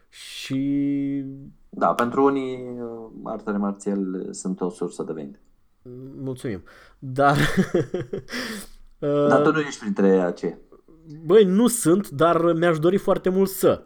[0.08, 1.24] Și...
[1.68, 2.78] Da, pentru unii
[3.22, 5.40] artele marțiale sunt o sursă de venit.
[6.22, 6.62] Mulțumim.
[6.98, 7.36] Dar...
[9.28, 10.58] dar tu nu ești printre aceia.
[11.24, 13.82] Băi, nu sunt, dar mi-aș dori foarte mult să.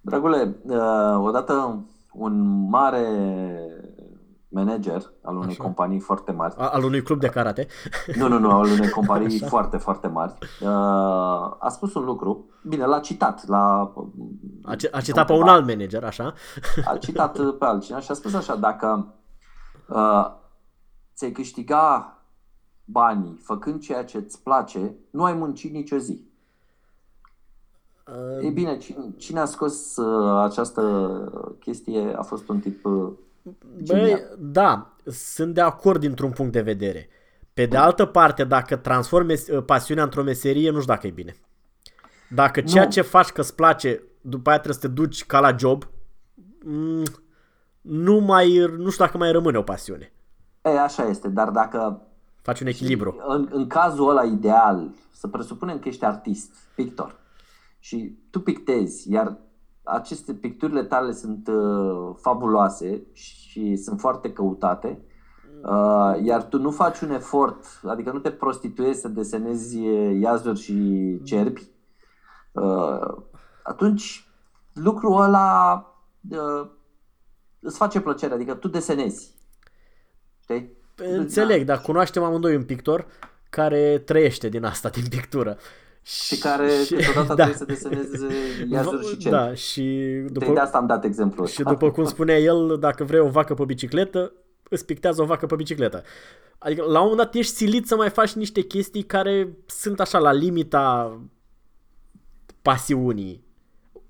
[0.00, 3.06] Dragule, uh, odată un mare
[4.52, 5.62] manager al unei Așa.
[5.62, 6.54] companii foarte mari.
[6.56, 7.66] A, al unui club de karate?
[8.16, 9.46] Nu, nu, nu, al unei companii Așa.
[9.46, 10.32] foarte, foarte mari.
[10.60, 10.68] Uh,
[11.58, 13.46] a spus un lucru, bine, l-a citat.
[13.46, 13.92] L-a,
[14.62, 16.34] a, c- a citat pe un alt manager, așa?
[16.90, 19.14] A citat pe altcineva și a spus așa, dacă
[19.88, 20.26] uh,
[21.14, 22.14] ți-ai câștiga
[22.84, 26.28] banii făcând ceea ce îți place, nu ai muncit nicio zi.
[28.06, 28.42] Uh...
[28.44, 30.82] Ei bine, cine, cine a scos uh, această
[31.60, 33.12] chestie a fost un tip uh,
[33.86, 37.08] Băi, da, sunt de acord dintr-un punct de vedere.
[37.54, 39.34] Pe de altă parte, dacă transformi
[39.66, 41.36] pasiunea într-o meserie, nu știu dacă e bine.
[42.30, 42.90] Dacă ceea nu.
[42.90, 45.84] ce faci că îți place, după aia trebuie să te duci ca la job,
[46.64, 47.04] mm,
[47.80, 50.12] nu mai, nu știu dacă mai rămâne o pasiune.
[50.62, 52.02] E, așa este, dar dacă...
[52.42, 53.22] Faci un echilibru.
[53.26, 57.18] În, în cazul ăla ideal, să presupunem că ești artist, pictor,
[57.78, 59.38] și tu pictezi, iar
[59.90, 65.02] aceste picturile tale sunt uh, fabuloase și sunt foarte căutate,
[65.62, 69.78] uh, iar tu nu faci un efort, adică nu te prostituezi să desenezi
[70.20, 71.68] iazuri și cerbi,
[72.52, 73.16] uh,
[73.62, 74.28] atunci
[74.72, 75.84] lucrul ăla
[76.30, 76.68] uh,
[77.60, 79.34] îți face plăcere, adică tu desenezi.
[80.42, 80.78] Știi?
[80.96, 83.06] Înțeleg, dar cunoaștem amândoi un pictor
[83.50, 85.56] care trăiește din asta, din pictură.
[86.02, 87.48] Și care și, câteodată da.
[87.48, 88.34] trebuie să deseneze
[88.70, 89.30] iazuri și cel.
[89.30, 89.82] Da, și
[90.30, 93.54] după, de asta am dat exemplu Și după cum spunea el, dacă vrei o vacă
[93.54, 94.32] pe bicicletă,
[94.68, 96.02] îți pictează o vacă pe bicicletă.
[96.58, 100.18] Adică la un moment dat ești silit să mai faci niște chestii care sunt așa
[100.18, 101.18] la limita
[102.62, 103.44] pasiunii.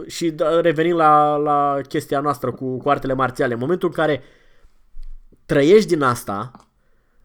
[0.07, 4.23] Și da, revenind la, la chestia noastră cu, cu artele marțiale, în momentul în care
[5.47, 6.51] trăiești din asta,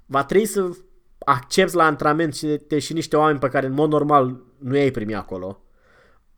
[0.06, 0.70] va trebui să
[1.26, 4.92] accepti la antrenament și, te, și niște oameni pe care în mod normal nu i-ai
[4.92, 5.60] primi acolo.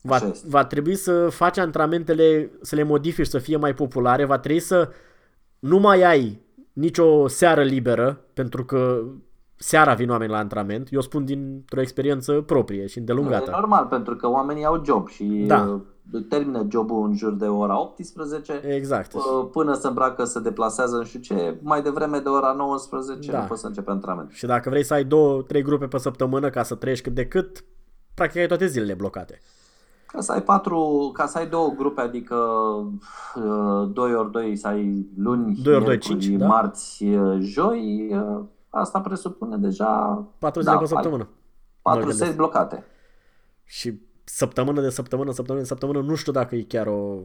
[0.00, 4.60] Va, va trebui să faci antrenamentele, să le modifici, să fie mai populare, va trebui
[4.60, 4.90] să
[5.58, 6.40] nu mai ai
[6.72, 9.02] nicio seară liberă, pentru că
[9.56, 10.88] seara vin oameni la antrenament.
[10.90, 13.50] Eu spun dintr-o experiență proprie și îndelungată.
[13.50, 15.80] E normal, pentru că oamenii au job și da.
[16.12, 18.60] Uh, termină jobul în jur de ora 18.
[18.64, 19.14] Exact.
[19.14, 23.40] Uh, până se îmbracă, se deplasează, nu știu ce, mai devreme de ora 19 da.
[23.40, 24.30] nu poți să începe antrenament.
[24.30, 27.26] Și dacă vrei să ai două, trei grupe pe săptămână ca să trăiești cât de
[27.26, 27.64] cât,
[28.18, 29.40] practic ai toate zilele blocate.
[30.06, 32.36] Ca să ai patru, ca să ai două grupe, adică
[33.88, 36.46] 2 ori 2 să ai luni, 2 ori 2, 5, da?
[36.46, 37.04] marți,
[37.38, 38.10] joi,
[38.68, 40.24] asta presupune deja...
[40.38, 41.28] 4 zile da, pe săptămână.
[41.82, 42.84] 4 seri blocate.
[43.64, 47.18] Și săptămână de săptămână, săptămână de săptămână, nu știu dacă e chiar o...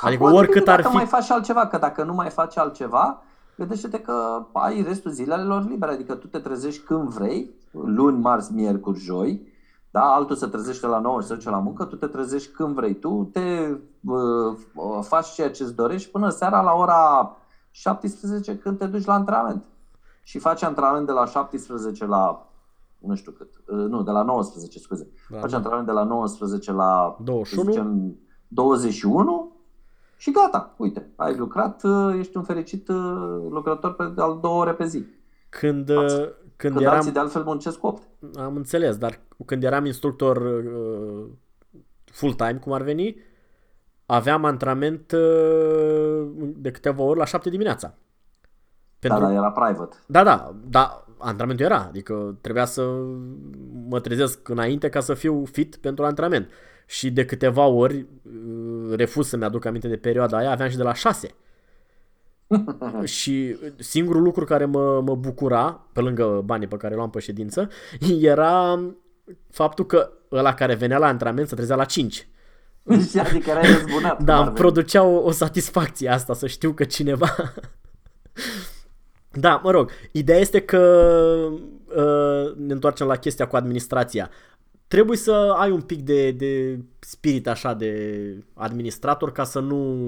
[0.00, 0.94] Adică Poate oricât ar fi...
[0.94, 3.22] mai faci altceva, că dacă nu mai faci altceva,
[3.56, 8.98] gândește-te că ai restul zilelor libere, adică tu te trezești când vrei, luni, marți, miercuri,
[8.98, 9.54] joi,
[9.90, 10.02] da?
[10.02, 12.94] altul se trezește la 9 și se duce la muncă, tu te trezești când vrei,
[12.94, 14.56] tu te uh,
[15.00, 17.36] faci ceea ce îți dorești până seara la ora
[17.70, 19.64] 17 când te duci la antrenament.
[20.22, 22.46] Și faci antrenament de la 17 la
[22.98, 25.08] nu știu cât, uh, nu, de la 19, scuze.
[25.30, 25.56] Da, faci da.
[25.56, 27.70] antrenament de la 19 la 21.
[27.70, 28.16] Zicem,
[28.48, 29.55] 21
[30.16, 32.96] și gata, uite, ai lucrat, uh, ești un fericit uh,
[33.50, 35.04] lucrător pe al două ore pe zi.
[35.48, 37.10] Când, când, când eram...
[37.12, 38.02] de altfel muncesc 8.
[38.36, 41.24] Am înțeles, dar când eram instructor uh,
[42.04, 43.16] full-time, cum ar veni,
[44.06, 47.94] aveam antrenament uh, de câteva ori la 7 dimineața.
[48.98, 49.20] Pentru...
[49.20, 49.96] Da, da, era private.
[50.06, 52.82] Da, da, da, antrenamentul era, adică trebuia să
[53.88, 56.50] mă trezesc înainte ca să fiu fit pentru antrenament.
[56.86, 60.82] Și de câteva ori uh, refuz să-mi aduc aminte de perioada aia, aveam și de
[60.82, 61.34] la 6.
[63.04, 67.68] și singurul lucru care mă, mă bucura, pe lângă banii pe care luam pe ședință,
[68.20, 68.80] era
[69.50, 72.28] faptul că ăla care venea la antrenament se trezea la 5.
[73.18, 74.22] adică erai răzbunat.
[74.22, 77.34] Da, îmi producea o, o satisfacție asta, să știu că cineva...
[79.30, 80.78] da, mă rog, ideea este că
[81.96, 84.30] uh, ne întoarcem la chestia cu administrația.
[84.88, 90.06] Trebuie să ai un pic de, de spirit așa de administrator ca să nu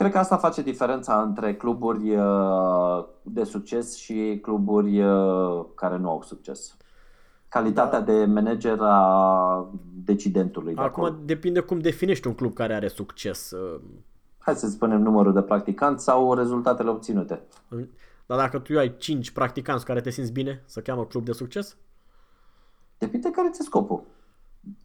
[0.00, 6.10] Cred că asta face diferența între cluburi uh, de succes și cluburi uh, care nu
[6.10, 6.76] au succes.
[7.48, 8.12] Calitatea da.
[8.12, 9.68] de manager a
[10.04, 10.74] decidentului.
[10.74, 11.22] De Acum acolo.
[11.24, 13.50] depinde cum definești un club care are succes.
[13.50, 13.80] Uh.
[14.38, 17.42] Hai să spunem numărul de practicanți sau rezultatele obținute.
[18.26, 21.76] Dar dacă tu ai 5 practicanți care te simți bine, să cheamă club de succes?
[23.00, 24.02] Depinde care ți scopul.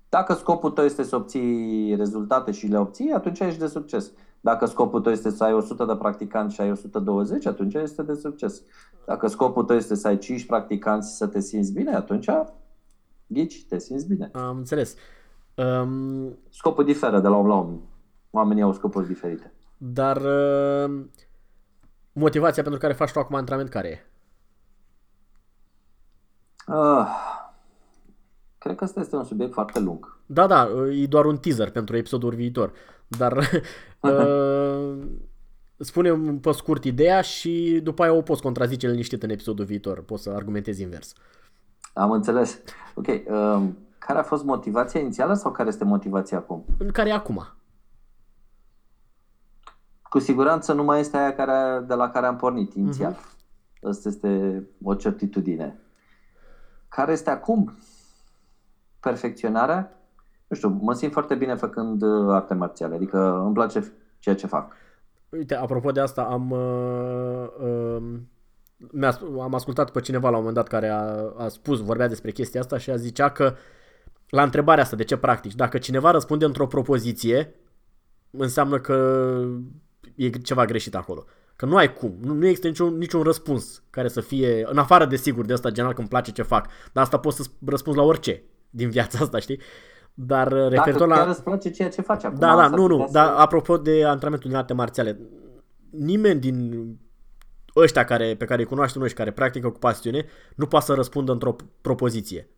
[0.09, 4.11] Dacă scopul tău este să obții rezultate și le obții, atunci ești de succes.
[4.41, 8.13] Dacă scopul tău este să ai 100 de practicanți și ai 120, atunci este de
[8.13, 8.61] succes.
[9.05, 12.29] Dacă scopul tău este să ai 5 practicanți și să te simți bine, atunci
[13.27, 14.29] ghici, te simți bine.
[14.33, 14.95] Am înțeles.
[15.55, 16.37] Um...
[16.49, 17.79] Scopul diferă de la om la om.
[18.29, 19.53] Oamenii au scopuri diferite.
[19.77, 21.05] Dar uh,
[22.13, 24.05] motivația pentru care faci tu acum antrenament care e?
[26.67, 27.07] Uh,
[28.65, 30.17] cred că ăsta este un subiect foarte lung.
[30.25, 32.71] Da, da, e doar un teaser pentru episodul viitor.
[33.07, 33.37] Dar
[33.99, 34.97] uh,
[35.77, 36.11] spune
[36.41, 40.03] pe scurt ideea și după aia o poți contrazice liniștit în episodul viitor.
[40.03, 41.13] Poți să argumentezi invers.
[41.93, 42.59] Am înțeles.
[42.95, 43.07] Ok.
[43.07, 43.63] Uh,
[43.97, 46.65] care a fost motivația inițială sau care este motivația acum?
[46.93, 47.47] Care e acum?
[50.01, 53.13] Cu siguranță nu mai este aia care, de la care am pornit inițial.
[53.13, 53.87] Uh-huh.
[53.89, 55.79] Asta este o certitudine.
[56.89, 57.73] Care este acum?
[59.09, 59.95] Perfecționarea
[60.47, 64.47] nu știu, mă simt foarte bine făcând uh, arte marțiale, adică îmi place ceea ce
[64.47, 64.71] fac.
[65.29, 67.47] Uite, apropo de asta, am, uh,
[69.01, 72.31] uh, am ascultat pe cineva la un moment dat care a, a spus, vorbea despre
[72.31, 73.53] chestia asta și a zicea că
[74.29, 77.55] la întrebarea asta de ce practici, dacă cineva răspunde într-o propoziție,
[78.29, 79.37] înseamnă că
[80.15, 81.25] e ceva greșit acolo.
[81.55, 85.05] Că nu ai cum, nu, nu există niciun, niciun răspuns care să fie, în afară
[85.05, 87.99] de sigur de asta general că îmi place ce fac, dar asta poți să răspunzi
[87.99, 88.43] la orice
[88.75, 89.59] din viața asta, știi?
[90.13, 91.31] Dar uh, Dacă referitor chiar la...
[91.31, 92.39] îți place ceea ce faci acum.
[92.39, 95.19] Da, da, asta nu, nu, putea dar să- apropo de antrenamentul din arte marțiale,
[95.89, 96.85] nimeni din
[97.75, 100.93] ăștia care, pe care îi cunoaștem noi și care practică cu pasiune, nu poate să
[100.93, 102.49] răspundă într-o propoziție.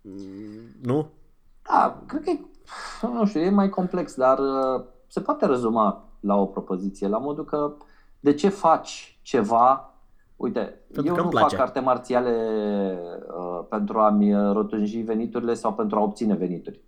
[0.00, 1.10] Mm, Nu?
[1.62, 2.40] Da, cred că e,
[3.06, 7.44] nu știu, e mai complex, dar uh, se poate rezuma la o propoziție, la modul
[7.44, 7.74] că
[8.20, 9.93] de ce faci ceva
[10.44, 11.56] Uite, Pentru eu că îmi nu place.
[11.56, 12.32] fac arte marțiale
[13.38, 16.80] uh, pentru a-mi rotunji veniturile sau pentru a obține venituri.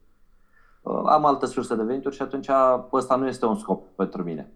[0.82, 2.48] Uh, am altă sursă de venituri și atunci
[2.92, 4.52] ăsta nu este un scop pentru mine.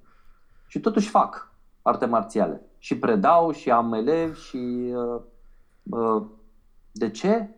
[0.67, 2.63] Și totuși fac arte marțiale.
[2.79, 4.93] Și predau și am elevi și...
[4.95, 5.21] Uh,
[5.83, 6.23] uh,
[6.93, 7.49] de ce?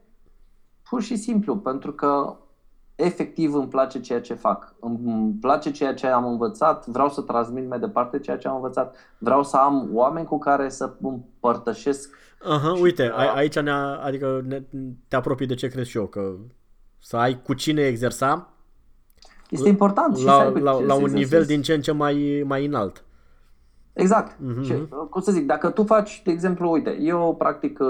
[0.88, 2.36] Pur și simplu, pentru că
[3.04, 4.74] efectiv îmi place ceea ce fac.
[4.80, 8.94] Îmi place ceea ce am învățat, vreau să transmit mai departe ceea ce am învățat.
[9.18, 12.14] Vreau să am oameni cu care să împărtășesc.
[12.48, 13.14] Aha, Și- uite, da.
[13.16, 13.70] a, aici ne
[14.04, 14.62] adică ne,
[15.08, 16.32] te apropii de ce crezi și eu, că
[16.98, 18.48] să ai cu cine exersa
[19.50, 21.14] Este important și să la, ai cu la, ce la să un exersezi.
[21.14, 23.04] nivel din ce în ce mai, mai înalt.
[23.92, 24.36] Exact.
[24.40, 24.62] Mhm.
[24.62, 24.74] Și,
[25.10, 27.88] cum să zic, dacă tu faci, de exemplu, uite, eu practic uh,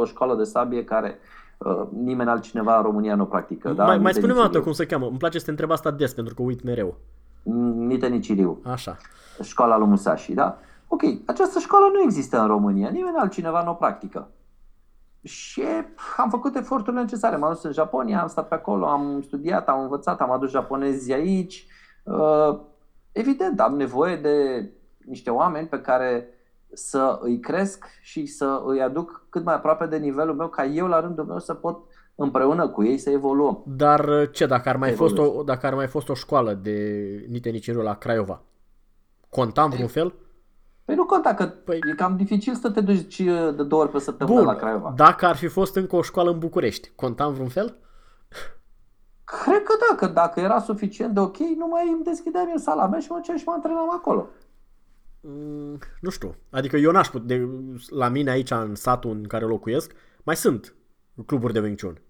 [0.00, 1.43] o școală de sabie care uh,
[2.02, 3.72] nimeni altcineva în România nu o practică.
[3.72, 3.84] da?
[3.84, 4.62] mai mai Nici de spune-mi o dată Niciliu.
[4.64, 5.06] cum se cheamă.
[5.06, 6.94] Îmi place să te întreb asta des, pentru că uit mereu.
[7.76, 8.60] Nici de Niciliu.
[8.64, 8.96] Așa.
[9.42, 10.58] școala lui Musashi, da?
[10.88, 14.28] Ok, această școală nu există în România, nimeni altcineva nu o practică.
[15.22, 15.62] Și
[16.16, 17.36] am făcut eforturile necesare.
[17.36, 21.12] M-am dus în Japonia, am stat pe acolo, am studiat, am învățat, am adus japonezi
[21.12, 21.66] aici.
[22.02, 22.58] Uh,
[23.12, 24.68] Evident, am nevoie de
[25.04, 26.28] niște oameni pe care
[26.74, 30.86] să îi cresc și să îi aduc cât mai aproape de nivelul meu, ca eu
[30.86, 31.78] la rândul meu să pot
[32.14, 33.62] împreună cu ei să evoluăm.
[33.66, 35.38] Dar uh, ce, dacă ar mai, fost Evoluezi.
[35.38, 38.42] o, dacă ar mai fost o școală de Nite Niciriu la Craiova,
[39.28, 40.14] conta în vreun fel?
[40.84, 43.90] Păi nu conta că Păi- e cam dificil să te duci uh, de două ori
[43.90, 44.92] pe săptămână Bun, la Craiova.
[44.96, 47.76] dacă ar fi fost încă o școală în București, conta în vreun fel?
[49.24, 52.86] Cred că da, că dacă era suficient de ok, nu mai îmi deschideam eu sala
[52.86, 54.26] mea și mă duceam și mă antrenam acolo.
[55.26, 56.36] Mm, nu știu.
[56.50, 57.48] Adică eu n-aș putea, de,
[57.88, 60.74] la mine aici în satul în care locuiesc, mai sunt
[61.26, 62.00] cluburi de Wing Chun.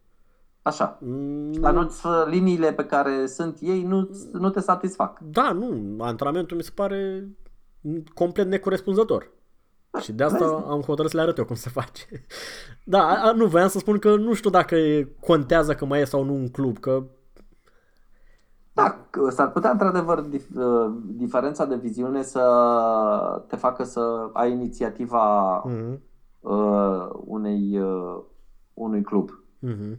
[0.63, 0.99] Așa.
[1.01, 1.89] Mm, Dar nu
[2.29, 5.19] liniile pe care sunt ei nu, nu te satisfac.
[5.21, 7.29] Da, nu, antrenamentul mi se pare
[8.15, 9.33] complet necorespunzător.
[10.01, 12.07] Și de asta am hotărât să le arăt eu cum se face.
[12.85, 16.05] Da, a, nu, voiam să spun că nu știu dacă e- contează că mai e
[16.05, 17.07] sau nu un club, că
[18.75, 22.43] Da, că s-ar putea într-adevăr dif- uh, diferența de viziune să
[23.47, 26.01] te facă să ai inițiativa Mhm,
[26.41, 28.23] uh, unei, uh,
[28.75, 29.31] unui club.
[29.59, 29.99] mhm.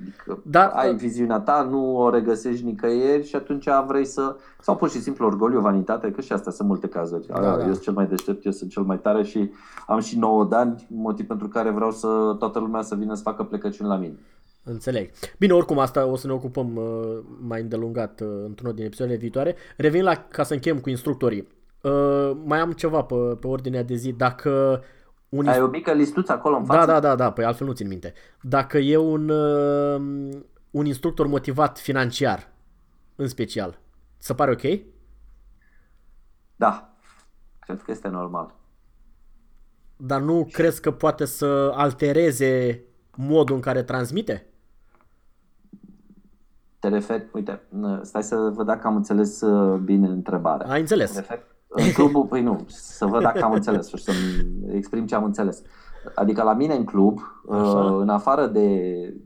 [0.00, 0.96] Adică Da, ai da.
[0.96, 4.36] viziunea ta, nu o regăsești nicăieri și atunci vrei să...
[4.60, 7.26] Sau pur și simplu orgoliu, vanitate, că și astea sunt multe cazuri.
[7.26, 7.62] Da, Da, da.
[7.66, 9.50] Eu sunt cel mai deștept, eu sunt cel mai tare și
[9.86, 13.22] am și 9 de ani, motiv pentru care vreau să toată lumea să vină să
[13.22, 14.18] facă plecăciuni la mine.
[14.62, 15.10] Înțeleg.
[15.38, 19.56] Bine, oricum asta o să ne ocupăm uh, mai îndelungat uh, într-unul din episoadele viitoare.
[19.76, 21.48] Revin la, ca să încheiem cu instructorii.
[21.82, 24.12] Uh, mai am ceva pe, pe ordinea de zi.
[24.12, 24.82] Dacă
[25.28, 26.86] un Ai o mică listuță acolo în față?
[26.86, 28.12] Da, da, da, da, păi altfel nu țin minte.
[28.40, 30.40] Dacă e un, uh,
[30.70, 32.52] un instructor motivat financiar,
[33.16, 33.80] în special,
[34.18, 34.80] se pare ok?
[36.56, 36.96] Da.
[37.58, 38.54] Cred că este normal.
[39.96, 42.82] Dar nu crezi că poate să altereze
[43.20, 44.46] modul în care transmite?
[46.78, 47.60] Te referi, uite,
[48.02, 50.70] stai să văd dacă am înțeles uh, bine întrebarea.
[50.70, 51.12] Ai înțeles?
[51.12, 55.14] Te referi- În clubul, păi nu, să văd dacă am înțeles și să-mi exprim ce
[55.14, 55.62] am înțeles.
[56.14, 57.18] Adică la mine în club,
[57.50, 57.62] Așa.
[57.62, 58.68] uh, în afară de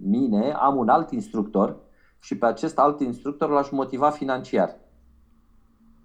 [0.03, 1.77] mine, am un alt instructor
[2.19, 4.77] și pe acest alt instructor l-aș motiva financiar.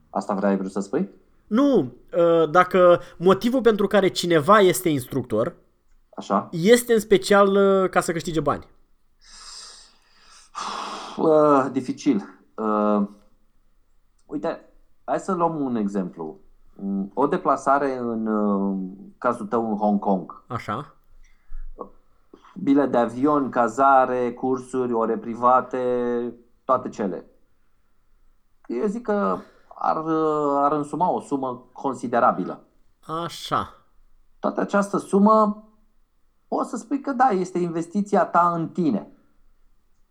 [0.10, 1.10] Asta vreau vrut să spui?
[1.48, 1.80] Nu,
[2.18, 5.56] uh, dacă motivul pentru care cineva este instructor
[6.18, 6.47] Așa?
[6.51, 8.68] este în special uh, ca să câștige bani.
[11.18, 12.24] Uh, dificil.
[12.55, 13.07] Uh,
[14.26, 14.70] uite,
[15.03, 16.39] hai să luăm un exemplu.
[16.76, 18.78] Mm, O deplasare în uh,
[19.18, 20.43] cazul tău în Hong Kong.
[20.47, 20.95] Așa.
[22.53, 27.26] Bilet de avion, cazare, cursuri, ore private, toate cele.
[28.68, 29.38] Eu zic că
[29.76, 32.63] ar, uh, ar însuma o sumă considerabilă.
[33.24, 33.74] Așa.
[34.39, 35.66] Toată această sumă,
[36.48, 39.12] poți să spui că da, este investiția ta în tine.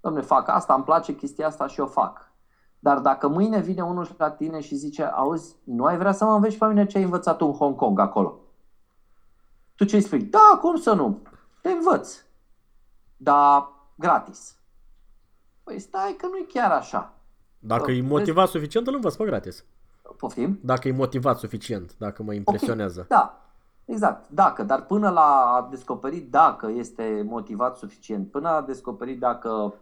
[0.01, 2.30] Domne, fac asta, îmi place chestia asta și o fac.
[2.78, 6.34] Dar dacă mâine vine unul la tine și zice, auzi, nu ai vrea să mă
[6.34, 8.41] înveți pe mine ce ai învățat tu în Hong Kong acolo?
[9.74, 10.22] Tu ce îi spui?
[10.22, 11.22] Da, cum să nu?
[11.62, 12.22] Te învăț.
[13.16, 14.57] Dar gratis.
[15.62, 17.14] Păi stai că nu e chiar așa.
[17.59, 19.64] Dacă e motivat suficient, îl învăț pe gratis.
[20.16, 20.59] Poftim?
[20.62, 23.01] Dacă e motivat suficient, dacă mă impresionează.
[23.01, 23.45] Ok, Da,
[23.87, 24.28] exact.
[24.30, 25.20] Dacă, dar până la
[25.57, 29.74] a descoperi dacă este motivat suficient, până a descoperi dacă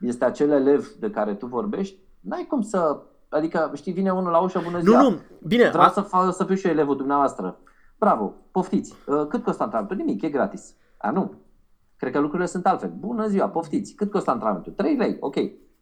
[0.00, 3.00] este acel elev de care tu vorbești, n-ai cum să...
[3.28, 5.02] Adică, știi, vine unul la ușă, bună Nu, ziua.
[5.02, 7.58] nu, bine, Vreau a, să, fac, să fiu și eu elevul dumneavoastră.
[7.98, 8.94] Bravo, poftiți.
[9.06, 10.06] Uh, Cât costă antrenamentul?
[10.06, 10.74] Nimic, e gratis.
[10.96, 11.32] A, nu.
[11.96, 12.92] Cred că lucrurile sunt altfel.
[12.98, 13.94] Bună ziua, poftiți.
[13.94, 14.72] Cât costă antrenamentul?
[14.72, 15.34] 3 lei, ok.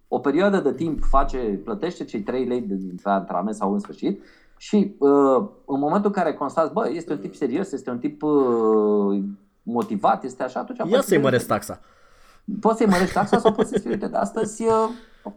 [0.08, 4.22] O perioadă de timp face, plătește cei 3 lei de de antrenament sau în sfârșit
[4.64, 8.22] și uh, în momentul în care constați, bă, este un tip serios, este un tip
[8.22, 9.22] uh,
[9.62, 11.80] motivat, este așa, atunci ia poți să-i să- măresc taxa.
[12.60, 14.88] Poți să-i mărești taxa sau poți să spui, uite, de astăzi uh,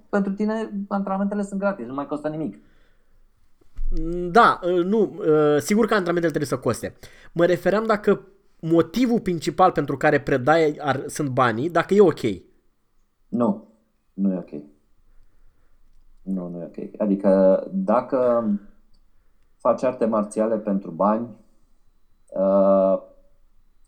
[0.09, 2.57] pentru tine antrenamentele sunt gratis, nu mai costă nimic.
[4.31, 6.95] Da, uh, nu, uh, sigur că antrenamentele trebuie să coste.
[7.31, 8.21] Mă refeream dacă
[8.59, 12.21] motivul principal pentru care predai ar, sunt banii, dacă e ok.
[13.27, 13.73] Nu,
[14.13, 14.51] nu e ok.
[16.21, 17.01] Nu, nu e ok.
[17.01, 18.49] Adică dacă
[19.67, 21.27] faci arte marțiale pentru bani,
[22.27, 23.01] uh,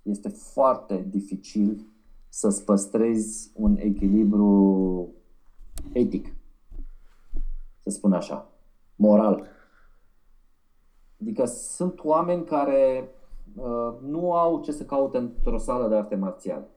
[0.01, 1.85] este foarte dificil
[2.29, 5.13] să-ți păstrezi un echilibru
[5.93, 6.35] etic,
[7.79, 8.49] să spun așa,
[8.95, 9.47] moral.
[11.21, 13.09] Adică sunt oameni care
[13.55, 16.67] uh, nu au ce să caute într-o sală de arte marțiale.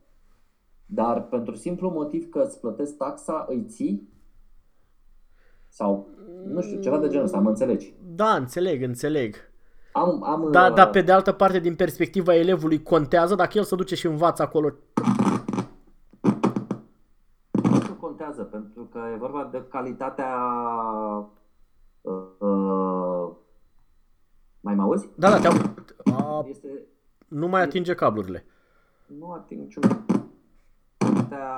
[0.87, 4.09] Dar pentru simplu motiv că îți plătesc taxa, îi ții?
[5.75, 6.09] Sau,
[6.47, 7.95] nu știu, ceva de genul ăsta, mă înțelegi?
[8.15, 9.37] Da, înțeleg, înțeleg.
[9.93, 13.65] Am, am, Da, uh, dar pe de altă parte, din perspectiva elevului, contează dacă el
[13.65, 14.73] se duce și învață acolo.
[17.63, 20.35] Nu contează, pentru că e vorba de calitatea...
[22.01, 23.31] Uh, uh,
[24.61, 25.09] mai mă auzi?
[25.15, 25.49] Da, da, te
[26.15, 26.69] a, Este,
[27.29, 28.45] nu mai atinge cablurile.
[29.19, 29.83] nu ating niciun...
[30.97, 31.49] Calitatea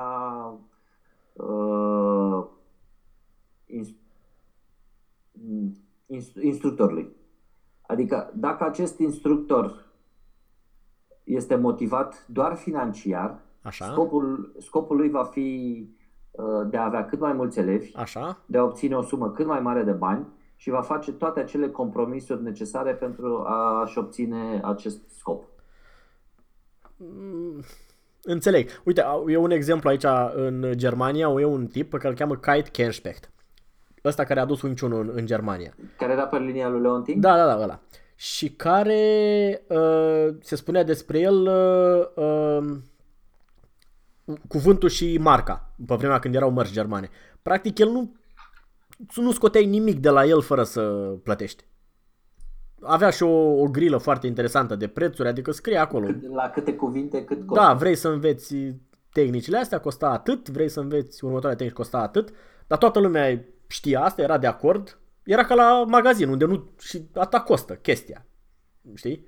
[1.32, 2.46] uh,
[3.66, 3.94] ins, ins,
[6.42, 7.16] instructorului.
[7.86, 9.84] Adică dacă acest instructor
[11.24, 15.78] este motivat doar financiar, Așa, Scopul, scopul lui va fi
[16.30, 18.38] uh, de a avea cât mai mulți elevi, așa.
[18.46, 20.26] de a obține o sumă cât mai mare de bani
[20.56, 25.44] și va face toate acele compromisuri necesare pentru a-și obține acest scop.
[28.22, 28.68] Înțeleg.
[28.84, 32.34] Uite, au- e un exemplu aici în Germania, e un tip pe care îl cheamă
[32.34, 33.30] Kite Kenspecht.
[34.04, 35.74] Ăsta care a adus Wing Chun în, în Germania.
[35.98, 37.20] Care era pe linia lui Leontin?
[37.20, 37.80] Da, da, da, ăla.
[38.14, 42.76] Și care uh, se spunea despre el uh, uh,
[44.48, 47.10] cuvântul și marca, pe vremea când erau mărci germane.
[47.42, 48.16] Practic, el nu,
[49.14, 50.80] nu scoteai nimic de la el fără să
[51.22, 51.64] plătești.
[52.80, 56.08] Avea și o, o grilă foarte interesantă de prețuri, adică scrie acolo.
[56.34, 57.64] La câte cuvinte, cât costă.
[57.64, 58.56] Da, vrei să înveți
[59.12, 62.30] tehnicile astea, costa atât, vrei să înveți următoarea tehnică, costa atât,
[62.66, 64.98] dar toată lumea știa asta, era de acord.
[65.24, 66.70] Era ca la magazin, unde nu...
[66.80, 68.26] și asta costă chestia.
[68.94, 69.26] Știi?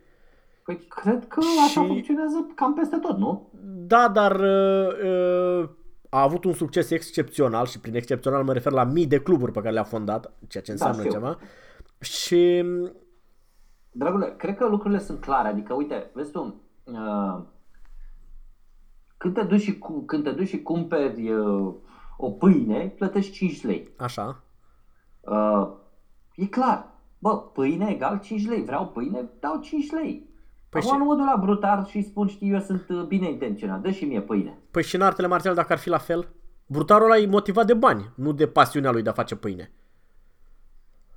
[0.65, 3.51] Păi cred că așa Și- funcționează cam peste tot, nu?
[3.63, 5.69] Da, dar uh, uh,
[6.09, 9.61] a avut un succes excepțional și prin excepțional mă refer la mii de cluburi pe
[9.61, 11.11] care le-a fondat, ceea ce înseamnă știu.
[11.13, 11.39] ceva.
[12.01, 12.65] Și
[13.91, 15.49] Dragule, cred că lucrurile sunt clare.
[15.49, 17.43] Adică, uite, vezi tu, uh,
[19.17, 21.75] când, te duci și, cu, când te duci și cumperi uh,
[22.17, 23.89] o pâine, plătești 5 lei.
[23.97, 24.43] așa.
[25.21, 25.69] Uh,
[26.35, 26.95] e clar.
[27.19, 28.65] Bă, pâine egal 5 lei.
[28.65, 30.13] Vreau pâine, dau 5 lei.
[30.69, 33.03] Păi Păi și- Acum nu mă duc la brutar și spun, știi, eu sunt uh,
[33.03, 34.59] bine intenționat, dă și mie pâine.
[34.71, 36.29] Păi și în artele marțiale dacă ar fi la fel?
[36.67, 39.73] Brutarul ăla e motivat de bani, nu de pasiunea lui de a face pâine.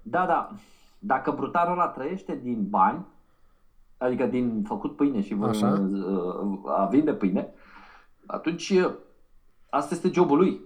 [0.01, 0.49] Da, da.
[0.99, 3.05] Dacă brutarul ăla trăiește din bani,
[3.97, 5.67] adică din făcut pâine și Așa.
[5.91, 7.53] uh, a vinde pâine,
[8.25, 8.91] atunci uh,
[9.69, 10.61] asta este jobul lui.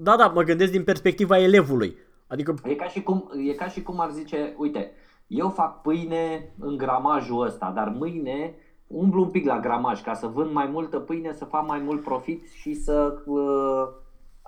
[0.00, 1.96] Da, da, mă gândesc din perspectiva elevului.
[2.26, 4.90] Adică, E ca și cum, e ca și cum ar zice, uite,
[5.26, 8.54] eu fac pâine în gramajul ăsta, dar mâine
[8.86, 12.02] umblu un pic la gramaj ca să vând mai multă pâine, să fac mai mult
[12.02, 13.88] profit și să uh,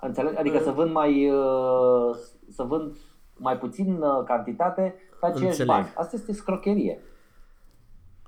[0.01, 0.37] înțeleg?
[0.37, 2.15] Adică să vând mai uh,
[2.49, 2.95] să vând
[3.37, 5.67] mai puțin uh, cantitate pe aceiași Înțeleg.
[5.67, 5.93] bani.
[5.95, 6.99] Asta este scrocherie.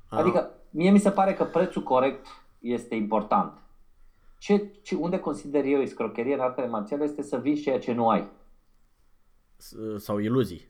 [0.09, 2.25] a, Adică mie mi se pare că prețul corect
[2.59, 3.62] este important.
[4.43, 8.09] Ce, ce, unde consider eu scrocherie în artele marțiale este să vinzi ceea ce nu
[8.09, 8.29] ai.
[9.57, 10.67] s- sau iluzii.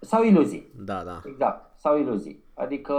[0.00, 0.72] Sau iluzii.
[0.76, 1.22] Da, da.
[1.24, 1.78] Exact.
[1.78, 2.44] Sau iluzii.
[2.54, 2.94] Adică,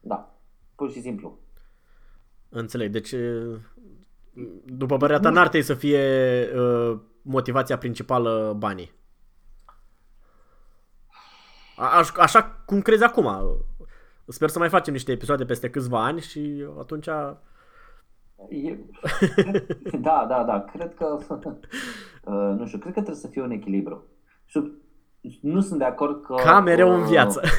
[0.00, 0.34] da,
[0.74, 1.38] pur și simplu.
[2.48, 2.90] Înțeleg.
[2.92, 3.14] Deci,
[4.64, 6.00] după părerea ta, n-ar trebui să fie
[6.56, 8.92] uh, motivația principală banii.
[11.76, 13.28] A- aș- așa cum crezi acum.
[14.26, 17.08] Sper să mai facem niște episoade peste câțiva ani și atunci...
[18.48, 18.78] E...
[19.98, 20.60] da, da, da.
[20.72, 21.18] Cred că,
[22.24, 24.04] uh, nu știu, cred că trebuie să fie un echilibru.
[24.46, 24.66] Sub...
[25.40, 26.34] Nu sunt de acord că...
[26.34, 27.40] Ca mereu în uh, viață.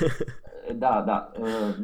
[0.77, 1.31] Da, da.
[1.39, 1.75] uh,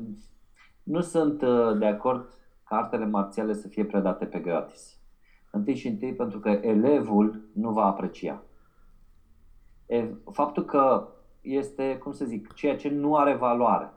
[0.83, 2.33] Nu sunt uh, de acord
[2.63, 4.97] ca artele marțiale să fie predate pe gratis.
[5.51, 8.43] Întâi și întâi pentru că elevul nu va aprecia.
[9.85, 11.07] E, faptul că
[11.41, 13.93] este, cum să zic, ceea ce nu are valoare.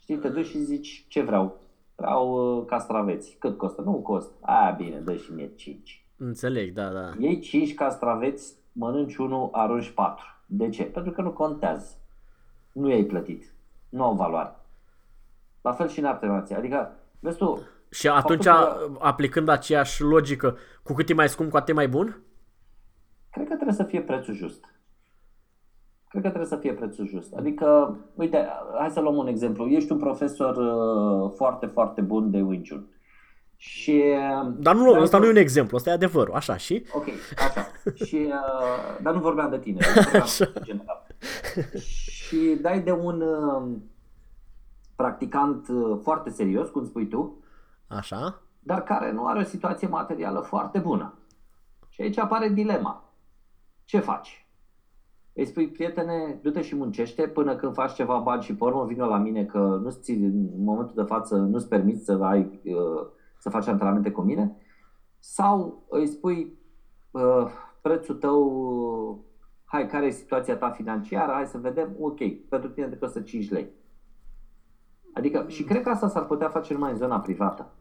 [0.00, 1.60] Știi, te duci și zici ce vreau.
[1.96, 3.36] Vreau uh, castraveți.
[3.38, 3.80] Cât costă?
[3.82, 4.32] Nu costă.
[4.40, 6.04] A, bine, dă și mie 5.
[6.16, 7.10] Înțeleg, da, da.
[7.18, 10.24] Iei 5 castraveți, mănânci unul, arunci 4.
[10.46, 10.82] De ce?
[10.84, 11.94] Pentru că nu contează.
[12.72, 13.54] Nu i-ai plătit.
[13.88, 14.54] Nu au valoare.
[15.60, 16.62] La fel și în arte marțiale.
[16.62, 21.50] Adică, vezi tu, Și atunci, Faptul că- aplicând aceeași logică, cu cât e mai scump,
[21.50, 22.20] cu atât e mai bun?
[23.30, 24.64] Cred că trebuie să fie prețul just.
[26.16, 27.32] Cred că trebuie să fie prețul just.
[27.34, 28.48] Adică, uite,
[28.78, 29.66] hai să luăm un exemplu.
[29.66, 32.86] Ești un profesor uh, foarte, foarte bun de Wing Chun.
[33.56, 34.02] Și...
[34.44, 36.84] uh, Dar nu, dai ăsta de- nu e un exemplu, ăsta e adevărul, așa, și?
[36.94, 37.04] Ok,
[37.46, 37.66] așa.
[38.06, 40.50] și, uh, dar nu vorbeam de tine, vorbeam Așa.
[40.54, 41.06] în general.
[42.08, 43.76] și dai de un uh,
[44.96, 47.38] practicant uh, foarte serios, cum spui tu,
[47.86, 48.40] Așa?
[48.60, 51.14] dar care nu are o situație materială foarte bună.
[51.88, 53.04] Și aici apare dilema.
[53.84, 54.45] Ce faci?
[55.38, 59.04] Îi spui, prietene, du-te și muncește până când faci ceva bani și pe urmă vină
[59.04, 63.06] la mine că nu ți, în momentul de față nu-ți permiți să, ai, uh,
[63.38, 64.56] să faci antrenamente cu mine?
[65.18, 66.58] Sau îi spui,
[67.10, 67.46] uh,
[67.82, 69.16] prețul tău, uh,
[69.64, 73.50] hai, care e situația ta financiară, hai să vedem, ok, pentru tine te costă 5
[73.50, 73.70] lei.
[75.14, 77.72] Adică, și cred că asta s-ar putea face numai în zona privată.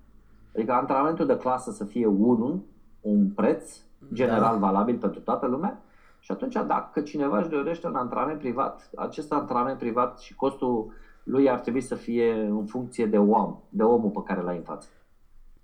[0.55, 2.63] Adică antrenamentul de clasă să fie unul,
[3.01, 3.81] un preț
[4.13, 5.84] general valabil pentru toată lumea
[6.25, 11.49] și atunci dacă cineva își dorește un antrenament privat, acest antrenament privat și costul lui
[11.49, 14.87] ar trebui să fie în funcție de om, de omul pe care l-ai în față.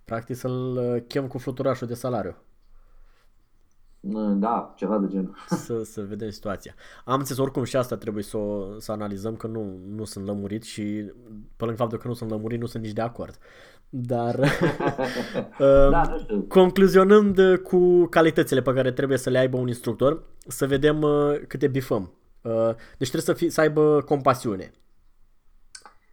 [0.05, 2.35] Practic să-l uh, chem cu fluturașul de salariu.
[4.35, 5.35] Da, ceva de genul.
[5.65, 6.73] să, să vedem situația.
[7.05, 10.63] Am înțeles oricum și asta trebuie să, o, să analizăm că nu, nu sunt lămurit
[10.63, 10.83] și
[11.57, 13.37] pe lângă faptul că nu sunt lămurit nu sunt nici de acord.
[13.89, 14.39] Dar
[15.91, 16.41] Da, nu știu.
[16.41, 21.39] concluzionând uh, cu calitățile pe care trebuie să le aibă un instructor, să vedem uh,
[21.47, 22.11] câte bifăm.
[22.41, 22.51] Uh,
[22.97, 24.71] Deci trebuie să, fie, să aibă compasiune.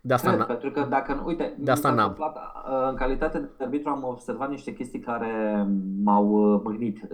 [0.00, 2.10] De asta Cred, n- pentru că dacă nu, uite, De asta mi s-a n-am.
[2.10, 5.66] întâmplat, uh, în calitate de arbitru am observat niște chestii care
[6.02, 7.06] m-au uh, mâhnit.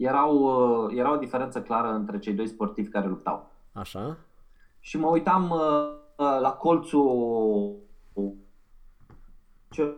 [0.00, 0.36] Uh, Erau,
[0.86, 3.50] uh, era o diferență clară între cei doi sportivi care luptau.
[3.72, 4.16] Așa.
[4.80, 5.58] Și mă uitam uh,
[6.16, 7.76] uh, la colțul
[9.70, 9.94] ce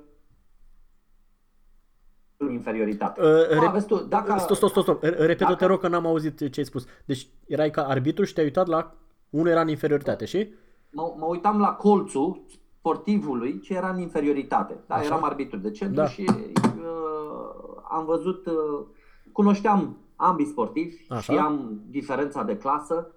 [2.36, 3.20] în inferioritate.
[3.22, 4.38] Uh, Ah, re- vezi tu, dacă...
[4.38, 5.03] Stop, stop, stop, stop.
[5.03, 6.86] Repetă-te, Dacă- rog, că n-am auzit ce ai spus.
[7.05, 8.94] Deci erai ca arbitru și te-ai uitat la
[9.30, 10.55] unul era în inferioritate, și?
[10.90, 12.42] mă, mă uitam la colțul
[12.78, 14.78] sportivului ce era în inferioritate.
[14.86, 15.05] Da, Așa.
[15.05, 16.07] eram arbitru de centru Da.
[16.09, 18.86] și uh, am văzut, uh,
[19.33, 21.20] cunoșteam ambii sportivi, Așa.
[21.20, 23.14] știam diferența de clasă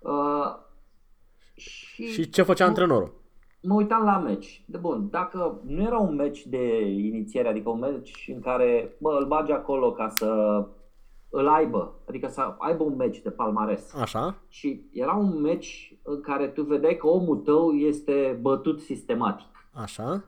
[0.00, 0.54] uh,
[1.54, 3.12] și, Și ce făcea antrenorul?
[3.62, 4.62] mă uitam la meci.
[4.66, 9.16] De bun, dacă nu era un meci de inițiere, adică un meci în care bă,
[9.20, 10.64] îl bagi acolo ca să
[11.30, 13.94] îl aibă, adică să aibă un meci de palmares.
[13.94, 14.36] Așa.
[14.48, 19.46] Și era un meci în care tu vedeai că omul tău este bătut sistematic.
[19.72, 20.24] Așa.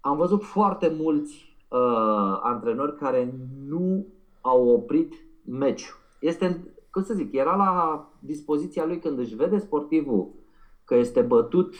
[0.00, 3.34] Am văzut foarte mulți uh, antrenori care
[3.66, 4.06] nu
[4.40, 5.14] au oprit
[5.44, 5.96] meciul.
[6.20, 10.30] Este, cum să zic, era la dispoziția lui când își vede sportivul
[10.84, 11.74] că este bătut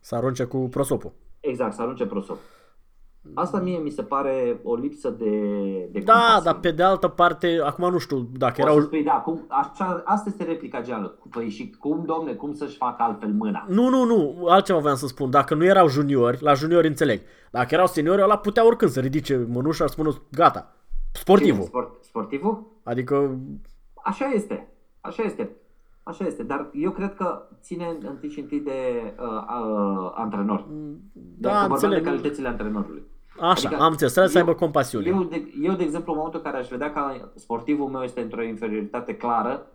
[0.00, 1.12] Să arunce cu prosopul.
[1.40, 2.36] Exact, să arunce prosop.
[3.34, 5.28] Asta mie mi se pare o lipsă de,
[5.92, 6.40] de Da, compasiune.
[6.44, 8.80] dar pe de altă parte, acum nu știu dacă Poți să erau...
[8.80, 11.18] spui, da, cum, așa, asta este replica geală.
[11.30, 13.64] Păi și cum, domne, cum să-și facă altfel mâna?
[13.68, 15.30] Nu, nu, nu, altceva voiam să spun.
[15.30, 17.20] Dacă nu erau juniori, la juniori înțeleg.
[17.50, 20.74] Dacă erau seniori, ăla putea oricând să ridice mânușa și să spună gata.
[21.12, 21.54] Sportivul.
[21.54, 21.66] Cine?
[21.66, 22.66] Sport, sportivul?
[22.82, 23.38] Adică,
[24.04, 24.68] Așa este.
[25.00, 25.50] Așa este.
[26.02, 26.42] Așa este.
[26.42, 28.72] Dar eu cred că ține întâi și întâi de
[29.20, 30.66] uh, uh, antrenor.
[31.12, 32.04] da, Dacă vorbim de înțeleg.
[32.04, 33.02] calitățile antrenorului.
[33.40, 35.06] Așa, Adică am înțeles, trebuie să eu- aibă compasiune.
[35.06, 38.20] Eu de, eu, de exemplu, în momentul în care aș vedea că sportivul meu este
[38.20, 39.66] într-o inferioritate clară,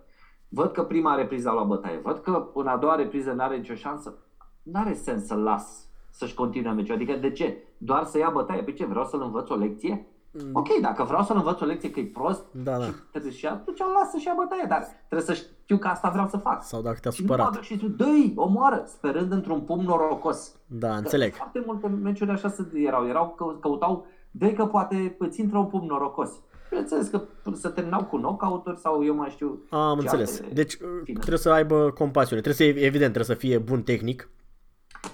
[0.48, 3.56] văd că prima repriză a luat bătaie, văd că în a doua repriză nu are
[3.56, 4.14] nicio șansă,
[4.62, 6.94] nu are sens să-l las să-și continue meciul.
[6.94, 7.56] Adică de ce?
[7.78, 8.62] Doar să ia bătaie?
[8.62, 8.84] Pe ce?
[8.86, 10.06] Vreau să-l învăț o lecție?
[10.52, 12.62] Ok, dacă vreau să-l învăț o lecție că e prost, Mm.
[12.62, 12.84] Da, da.
[12.84, 16.08] și, trebuie, și atunci îl las să-și ia bătaie, dar trebuie să știu că asta
[16.10, 16.62] vreau să fac.
[16.64, 17.54] Sau dacă te-a și nu mă supărat.
[17.54, 20.56] duc și zic, dă-i, omoară, sperând într-un pumn norocos.
[20.66, 21.34] Da, înțeleg.
[21.34, 23.06] Foarte multe meciuri așa să erau.
[23.08, 26.30] Erau că căutau de că poate îți intră un pumn norocos.
[26.68, 30.40] Bineînțeles că să terminau cu knockout-uri sau eu mai știu Am ce înțeles.
[30.40, 31.02] alte Deci finale.
[31.12, 32.40] trebuie să aibă compasiune.
[32.40, 34.30] Trebuie să, evident, trebuie să fie bun tehnic.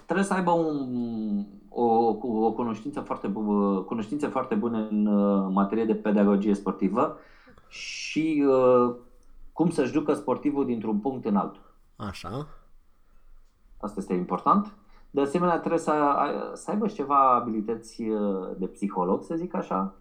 [0.04, 0.76] Trebuie să aibă un,
[1.68, 1.84] o,
[2.46, 7.16] o cunoștință foarte, bu- cunoștințe foarte bune în uh, materie de pedagogie sportivă
[7.68, 8.94] și uh,
[9.52, 11.74] cum să-și ducă sportivul dintr-un punct în altul.
[11.96, 12.46] Așa.
[13.80, 14.72] Asta este important.
[15.10, 19.54] De asemenea, trebuie să, ai- să aibă și ceva abilități uh, de psiholog, să zic
[19.54, 19.94] așa.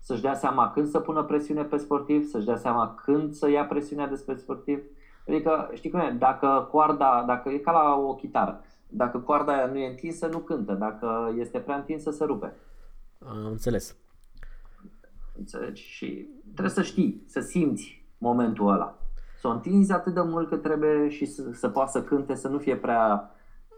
[0.00, 3.66] să-și dea seama când să pună presiune pe sportiv, să-și dea seama când să ia
[3.66, 4.82] presiunea despre sportiv.
[5.28, 9.66] Adică, știi cum e, dacă coarda, dacă e ca la o chitară, dacă coarda aia
[9.66, 12.54] nu e întinsă, nu cântă, dacă este prea întinsă, se rupe.
[13.28, 13.96] Am înțeles.
[15.38, 15.82] Înțelegi?
[15.82, 18.98] Și trebuie să știi, să simți momentul ăla.
[19.40, 22.48] Să o întinzi atât de mult cât trebuie și să, să poată să cânte, să
[22.48, 23.32] nu fie prea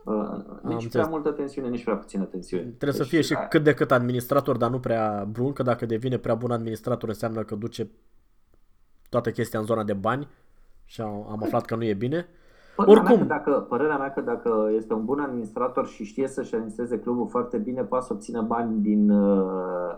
[0.05, 0.15] Uh,
[0.63, 0.91] nici înțeles.
[0.93, 2.63] prea multă tensiune, nici prea puțină tensiune.
[2.63, 5.63] Trebuie să Deci, fie și aia- cât de cât administrator, dar nu prea bun, că
[5.63, 7.91] dacă devine prea bun administrator înseamnă că duce
[9.09, 10.29] toată chestia în zona de bani
[10.85, 12.27] și am, am aflat că nu e bine.
[12.77, 13.27] Părerea Oricum.
[13.27, 16.99] Mea că dacă, părerea mea că dacă este un bun administrator și știe să-și administreze
[16.99, 19.95] clubul foarte bine, poate să obțină bani din uh,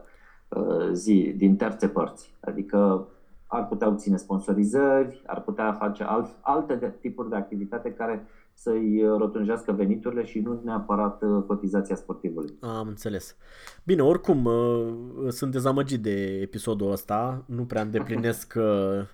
[0.49, 2.35] uh, zi, din terțe părți.
[2.41, 3.07] Adică
[3.53, 9.05] ar putea obține sponsorizări, ar putea face alt, alte de, tipuri de activitate care să-i
[9.19, 12.55] rotunjească veniturile și nu neapărat uh, cotizația sportivului.
[12.61, 13.37] Am înțeles.
[13.85, 17.43] Bine, oricum, uh, sunt dezamăgit de episodul ăsta.
[17.47, 19.07] Nu prea îndeplinesc uh,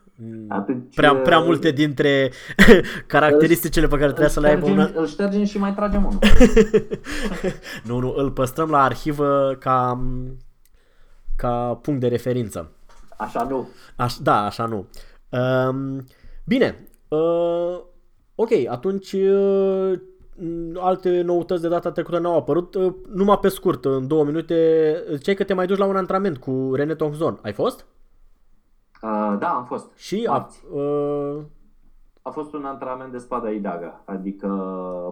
[0.48, 2.30] Atunci, prea, uh, prea multe dintre
[3.06, 5.00] caracteristicile pe care Îl trebuie să le aibă ștergem, una.
[5.00, 6.18] îl ștergem și mai tragem unul.
[7.88, 10.02] Nu, nu, îl păstrăm la arhivă ca,
[11.36, 12.72] ca punct de referință.
[13.18, 13.68] Așa nu.
[13.96, 14.86] Aș, da, așa nu.
[15.28, 16.04] Um,
[16.44, 16.88] bine.
[17.08, 17.80] Uh,
[18.34, 19.92] ok, atunci uh,
[20.74, 22.74] alte noutăți de data trecută n-au apărut.
[22.74, 26.38] Uh, numai pe scurt, în două minute, ziceai că te mai duci la un antrenament
[26.38, 27.38] cu René Tongzon.
[27.42, 27.86] Ai fost?
[29.02, 29.90] Uh, da, am fost.
[29.96, 30.62] Și a, Marți.
[30.72, 31.42] uh,
[32.22, 34.48] A fost un antrenament de spada idaga, adică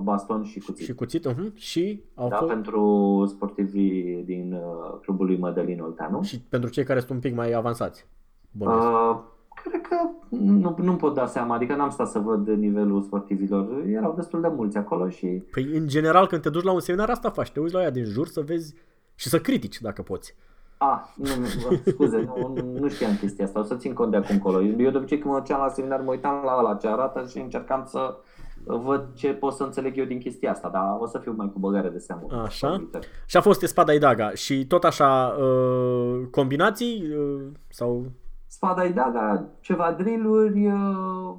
[0.03, 0.85] baston și cuțit.
[0.85, 6.23] și cuțit, uh-huh, și au da, fost, pentru sportivii din uh, clubul lui Mădălin Olteanu.
[6.23, 8.07] și pentru cei care sunt un pic mai avansați.
[8.51, 8.87] Bănuiesc.
[8.87, 9.19] Uh,
[9.63, 9.97] cred că
[10.29, 13.83] nu, nu pot da seama, adică n-am stat să văd nivelul sportivilor.
[13.87, 17.11] Erau destul de mulți acolo și Păi, în general, când te duci la un seminar,
[17.11, 17.51] asta faci.
[17.51, 18.75] Te uiți la ea din jur să vezi
[19.15, 20.37] și să critici, dacă poți.
[20.79, 24.17] A, nu, nu, scuze, nu, nu- nu știam chestia asta, o să țin cont de
[24.17, 24.63] acum încolo.
[24.63, 27.39] Eu de obicei când mă duceam la seminar mă uitam la ăla ce arată și
[27.39, 28.17] încercam să
[28.65, 31.59] văd ce pot să înțeleg eu din chestia asta, dar o să fiu mai cu
[31.59, 32.27] băgare de seamă.
[32.45, 32.89] Așa.
[33.27, 34.31] Și a fost Espada Idaga.
[34.31, 38.05] Și tot așa, uh, combinații uh, sau...
[38.47, 41.35] Spada Idaga, ceva drill-uri, uh,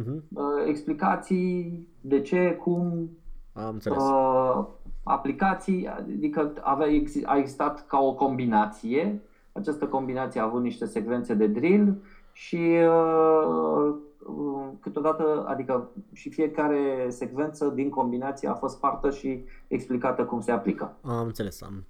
[0.00, 0.20] Uh-huh.
[0.34, 3.10] uh, explicații, de ce, cum,
[3.52, 3.98] Am înțeles.
[4.02, 4.64] uh,
[5.02, 9.20] aplicații, adică avea, exi- a existat ca o combinație.
[9.52, 11.94] Această combinație a avut niște secvențe de drill
[12.32, 13.94] și uh,
[14.26, 20.50] uh, câteodată, adică și fiecare secvență din combinație a fost partă și explicată cum se
[20.52, 20.96] aplică.
[21.02, 21.62] Am înțeles.
[21.62, 21.84] Am...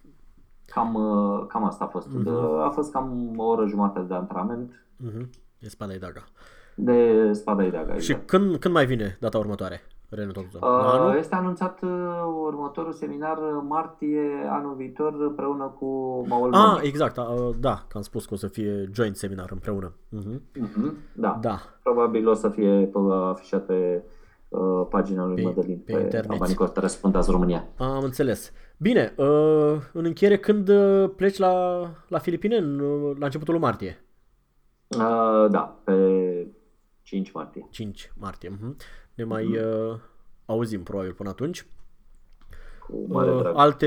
[0.66, 2.08] Cam, uh, cam asta a fost.
[2.12, 2.28] Mhm.
[2.60, 4.76] A fost cam o oră jumătate de antrenament
[5.10, 5.28] Uh-huh.
[5.58, 6.24] Espada Idaga.
[6.74, 7.98] de spada ileaga.
[7.98, 9.80] Și când, când mai vine data următoare?
[10.14, 10.60] René Tongzon?
[10.60, 11.16] La Uh, anul?
[11.18, 11.90] este anunțat uh,
[12.44, 15.86] următorul seminar uh, martie anul viitor împreună cu
[16.28, 16.86] Maul Ah, Mondi.
[16.86, 17.16] exact.
[17.16, 17.24] Uh,
[17.60, 19.92] da, că am spus că o să fie joint seminar împreună.
[19.92, 20.40] Uh-huh.
[20.60, 21.38] Mhm, Da.
[21.40, 21.58] Da.
[21.82, 22.98] Probabil o să fie pe,
[23.30, 24.02] afișat pe
[24.48, 26.30] uh, pagina lui Pe- Mădălin pe pe, internet.
[26.30, 27.64] Abanicor Răspundați România.
[27.78, 28.52] Am înțeles.
[28.78, 32.56] Bine, uh, în încheiere, când uh, pleci la, la Filipine?
[32.56, 34.04] În, uh, la începutul lui martie.
[34.88, 36.46] Uh, da, pe
[37.02, 37.66] 5 martie.
[37.70, 38.50] 5 martie.
[38.50, 38.76] Uh-huh.
[39.14, 39.94] Ne mai uh,
[40.46, 41.66] auzim probabil până atunci.
[42.88, 43.52] Cu mare Uh, drag.
[43.56, 43.86] alte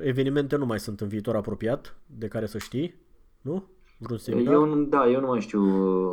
[0.00, 2.94] evenimente nu mai sunt în viitor apropiat, de care să știi,
[3.40, 3.64] nu?
[3.98, 4.52] Vreun seminar?
[4.54, 5.60] Eu, nu- da, eu nu mai știu.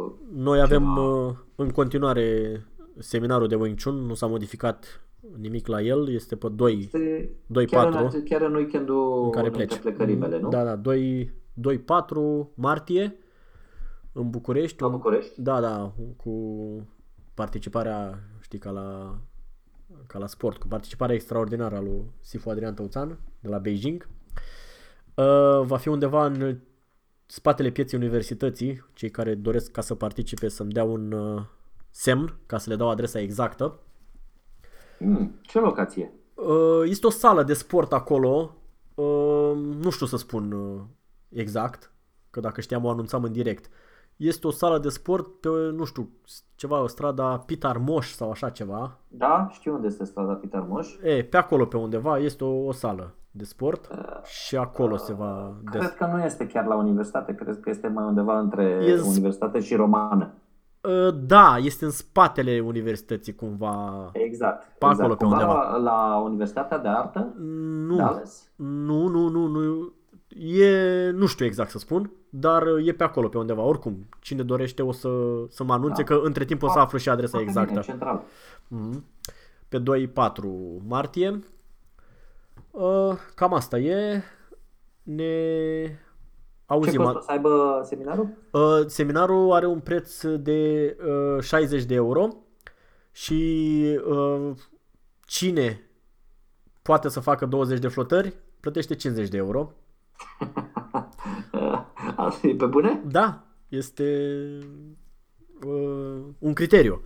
[0.06, 2.62] uh, Noi avem uh, în continuare
[2.98, 5.02] seminarul de Wing Chun, nu s-a modificat
[5.38, 7.30] nimic la el, este pe 2 Este
[7.64, 9.82] 2-4 chiar, în, chiar în weekendul în care înainte pleci.
[9.82, 10.50] plecării mele, nu?
[10.50, 13.16] Da, da, 2 2-4 martie
[14.12, 14.82] în București.
[14.82, 15.42] La București?
[15.42, 16.32] Da, da, cu
[17.34, 19.18] participarea, știi, ca la,
[20.08, 24.08] ca la sport, cu participarea extraordinară a lui Sifu Adrian Tăuțan de la Beijing.
[25.14, 26.60] Uh, va fi undeva în
[27.26, 31.42] spatele pieței universității, cei care doresc ca să participe să-mi dea un uh,
[31.90, 33.80] semn, ca să le dau adresa exactă.
[35.00, 36.14] Mm, ce locație?
[36.34, 38.56] Uh, este o sală de sport acolo,
[38.96, 40.82] uh, nu știu să spun uh,
[41.30, 41.92] exact,
[42.30, 43.70] că dacă știam o anunțam în direct.
[44.24, 46.10] Este o sală de sport pe, nu știu,
[46.56, 48.98] ceva, strada Pitar Moș sau așa ceva.
[49.08, 50.88] Da, știu unde este strada Pitar Moș.
[51.04, 53.90] E, pe acolo pe undeva este o, o sală de sport
[54.24, 55.80] și acolo se va des...
[55.82, 59.60] Cred că nu este chiar la universitate, cred că este mai undeva între E- universitate
[59.60, 60.32] și romană.
[60.82, 64.10] Uh, Da, este în spatele universității cumva.
[64.14, 64.64] Exact.
[64.64, 65.00] Pe exact.
[65.00, 65.78] acolo, pe Cumva undeva.
[65.78, 67.34] La, la Universitatea de Artă,
[67.88, 68.52] Nu, Dallas.
[68.56, 69.94] nu, nu, nu, nu.
[70.40, 73.62] E, nu știu exact să spun, dar e pe acolo, pe undeva.
[73.62, 75.10] Oricum, cine dorește o să,
[75.50, 76.16] să mă anunțe, Da.
[76.16, 77.70] că între timp o să aflu și adresa Foarte exactă.
[77.72, 78.24] Bine, central.
[78.68, 79.06] Mhm.
[79.70, 81.40] Pe 2-4 martie.
[82.72, 84.24] Uh, Cam asta e.
[85.04, 85.34] Ne
[86.66, 86.92] auzim.
[86.92, 88.28] Ce costă să aibă seminarul?
[88.52, 90.98] Uh, seminarul are un preț de
[91.36, 92.36] uh, 60 de euro
[93.12, 94.52] și uh,
[95.26, 95.82] cine
[96.82, 99.72] poate să facă 20 de flotări plătește 50 de euro.
[102.16, 103.02] Asta e pe bune?
[103.06, 104.28] Da, este
[105.66, 107.02] uh, un criteriu.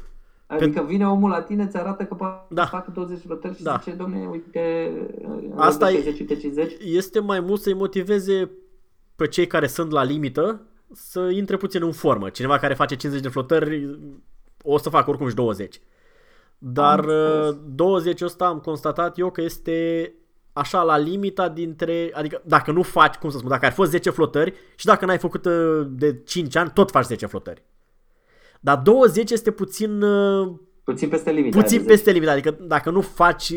[0.48, 2.62] Adică vine omul la tine, ți arată că poate Da.
[2.62, 2.68] da.
[2.68, 3.72] facă 20 flotări și Da.
[3.72, 3.78] da.
[3.84, 4.92] zice, domne, uite,
[5.56, 6.74] Asta e- 60, uite 50.
[6.84, 8.52] Este mai mult să-i motiveze
[9.16, 10.62] pe cei care sunt la limită
[10.92, 12.30] să intre puțin în formă.
[12.30, 14.00] Cineva care face 50 de flotări
[14.64, 15.80] o să facă oricum și 20.
[16.58, 17.50] Dar Am înțeles.
[17.50, 20.14] uh, 20 ăsta am constatat eu că este
[20.58, 24.10] așa la limita dintre, adică dacă nu faci, cum să spun, dacă ar fost 10
[24.10, 27.64] flotări și dacă n-ai făcut uh, de 5 ani, tot faci 10 flotări.
[28.60, 30.54] Dar 20 este puțin uh,
[30.84, 31.60] Puțin peste limita.
[31.60, 31.96] puțin aia de 10.
[31.96, 33.54] peste limita, adică dacă nu faci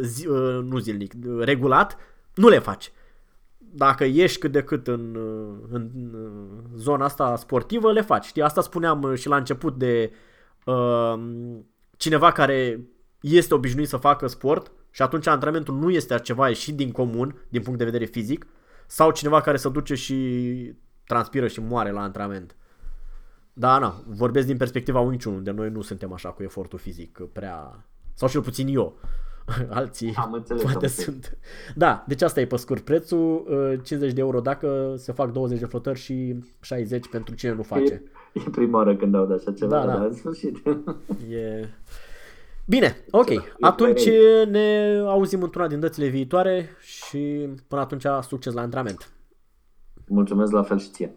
[0.00, 1.96] zi, uh, nu zilnic, regulat,
[2.34, 2.92] nu le faci.
[3.58, 6.30] Dacă ești cât de cât în, uh, în uh,
[6.76, 8.24] zona asta sportivă, le faci.
[8.24, 10.12] Știi, asta spuneam uh, și la început de
[10.64, 11.14] uh,
[11.96, 12.80] cineva care
[13.20, 17.62] este obișnuit să facă sport și atunci antrenamentul nu este ceva ieșit din comun, din
[17.62, 18.46] punct de vedere fizic,
[18.86, 20.16] sau cineva care se duce și
[21.06, 22.56] transpiră și moare la antrenament.
[23.52, 27.86] Da, na, vorbesc din perspectiva unciunii, unde noi nu suntem așa cu efortul fizic prea...
[28.14, 28.98] Sau cel puțin eu.
[29.68, 31.04] Alții Am înțeles, poate am înțeles.
[31.04, 31.38] sunt.
[31.74, 35.58] Da, deci asta e pe scurt prețul, uh, 50 de euro dacă se fac 20
[35.58, 37.92] de flotări și 60 pentru cine nu face.
[38.32, 39.92] E, e prima oară când aud așa ceva, Da, da.
[39.92, 40.56] dar în sfârșit.
[41.30, 41.68] E...
[42.72, 43.28] Bine, ok.
[43.30, 49.12] E Atunci mai ne auzim într-una din dățile viitoare și până atunci succes la antrenament.
[50.08, 51.14] Mulțumesc la fel și ție.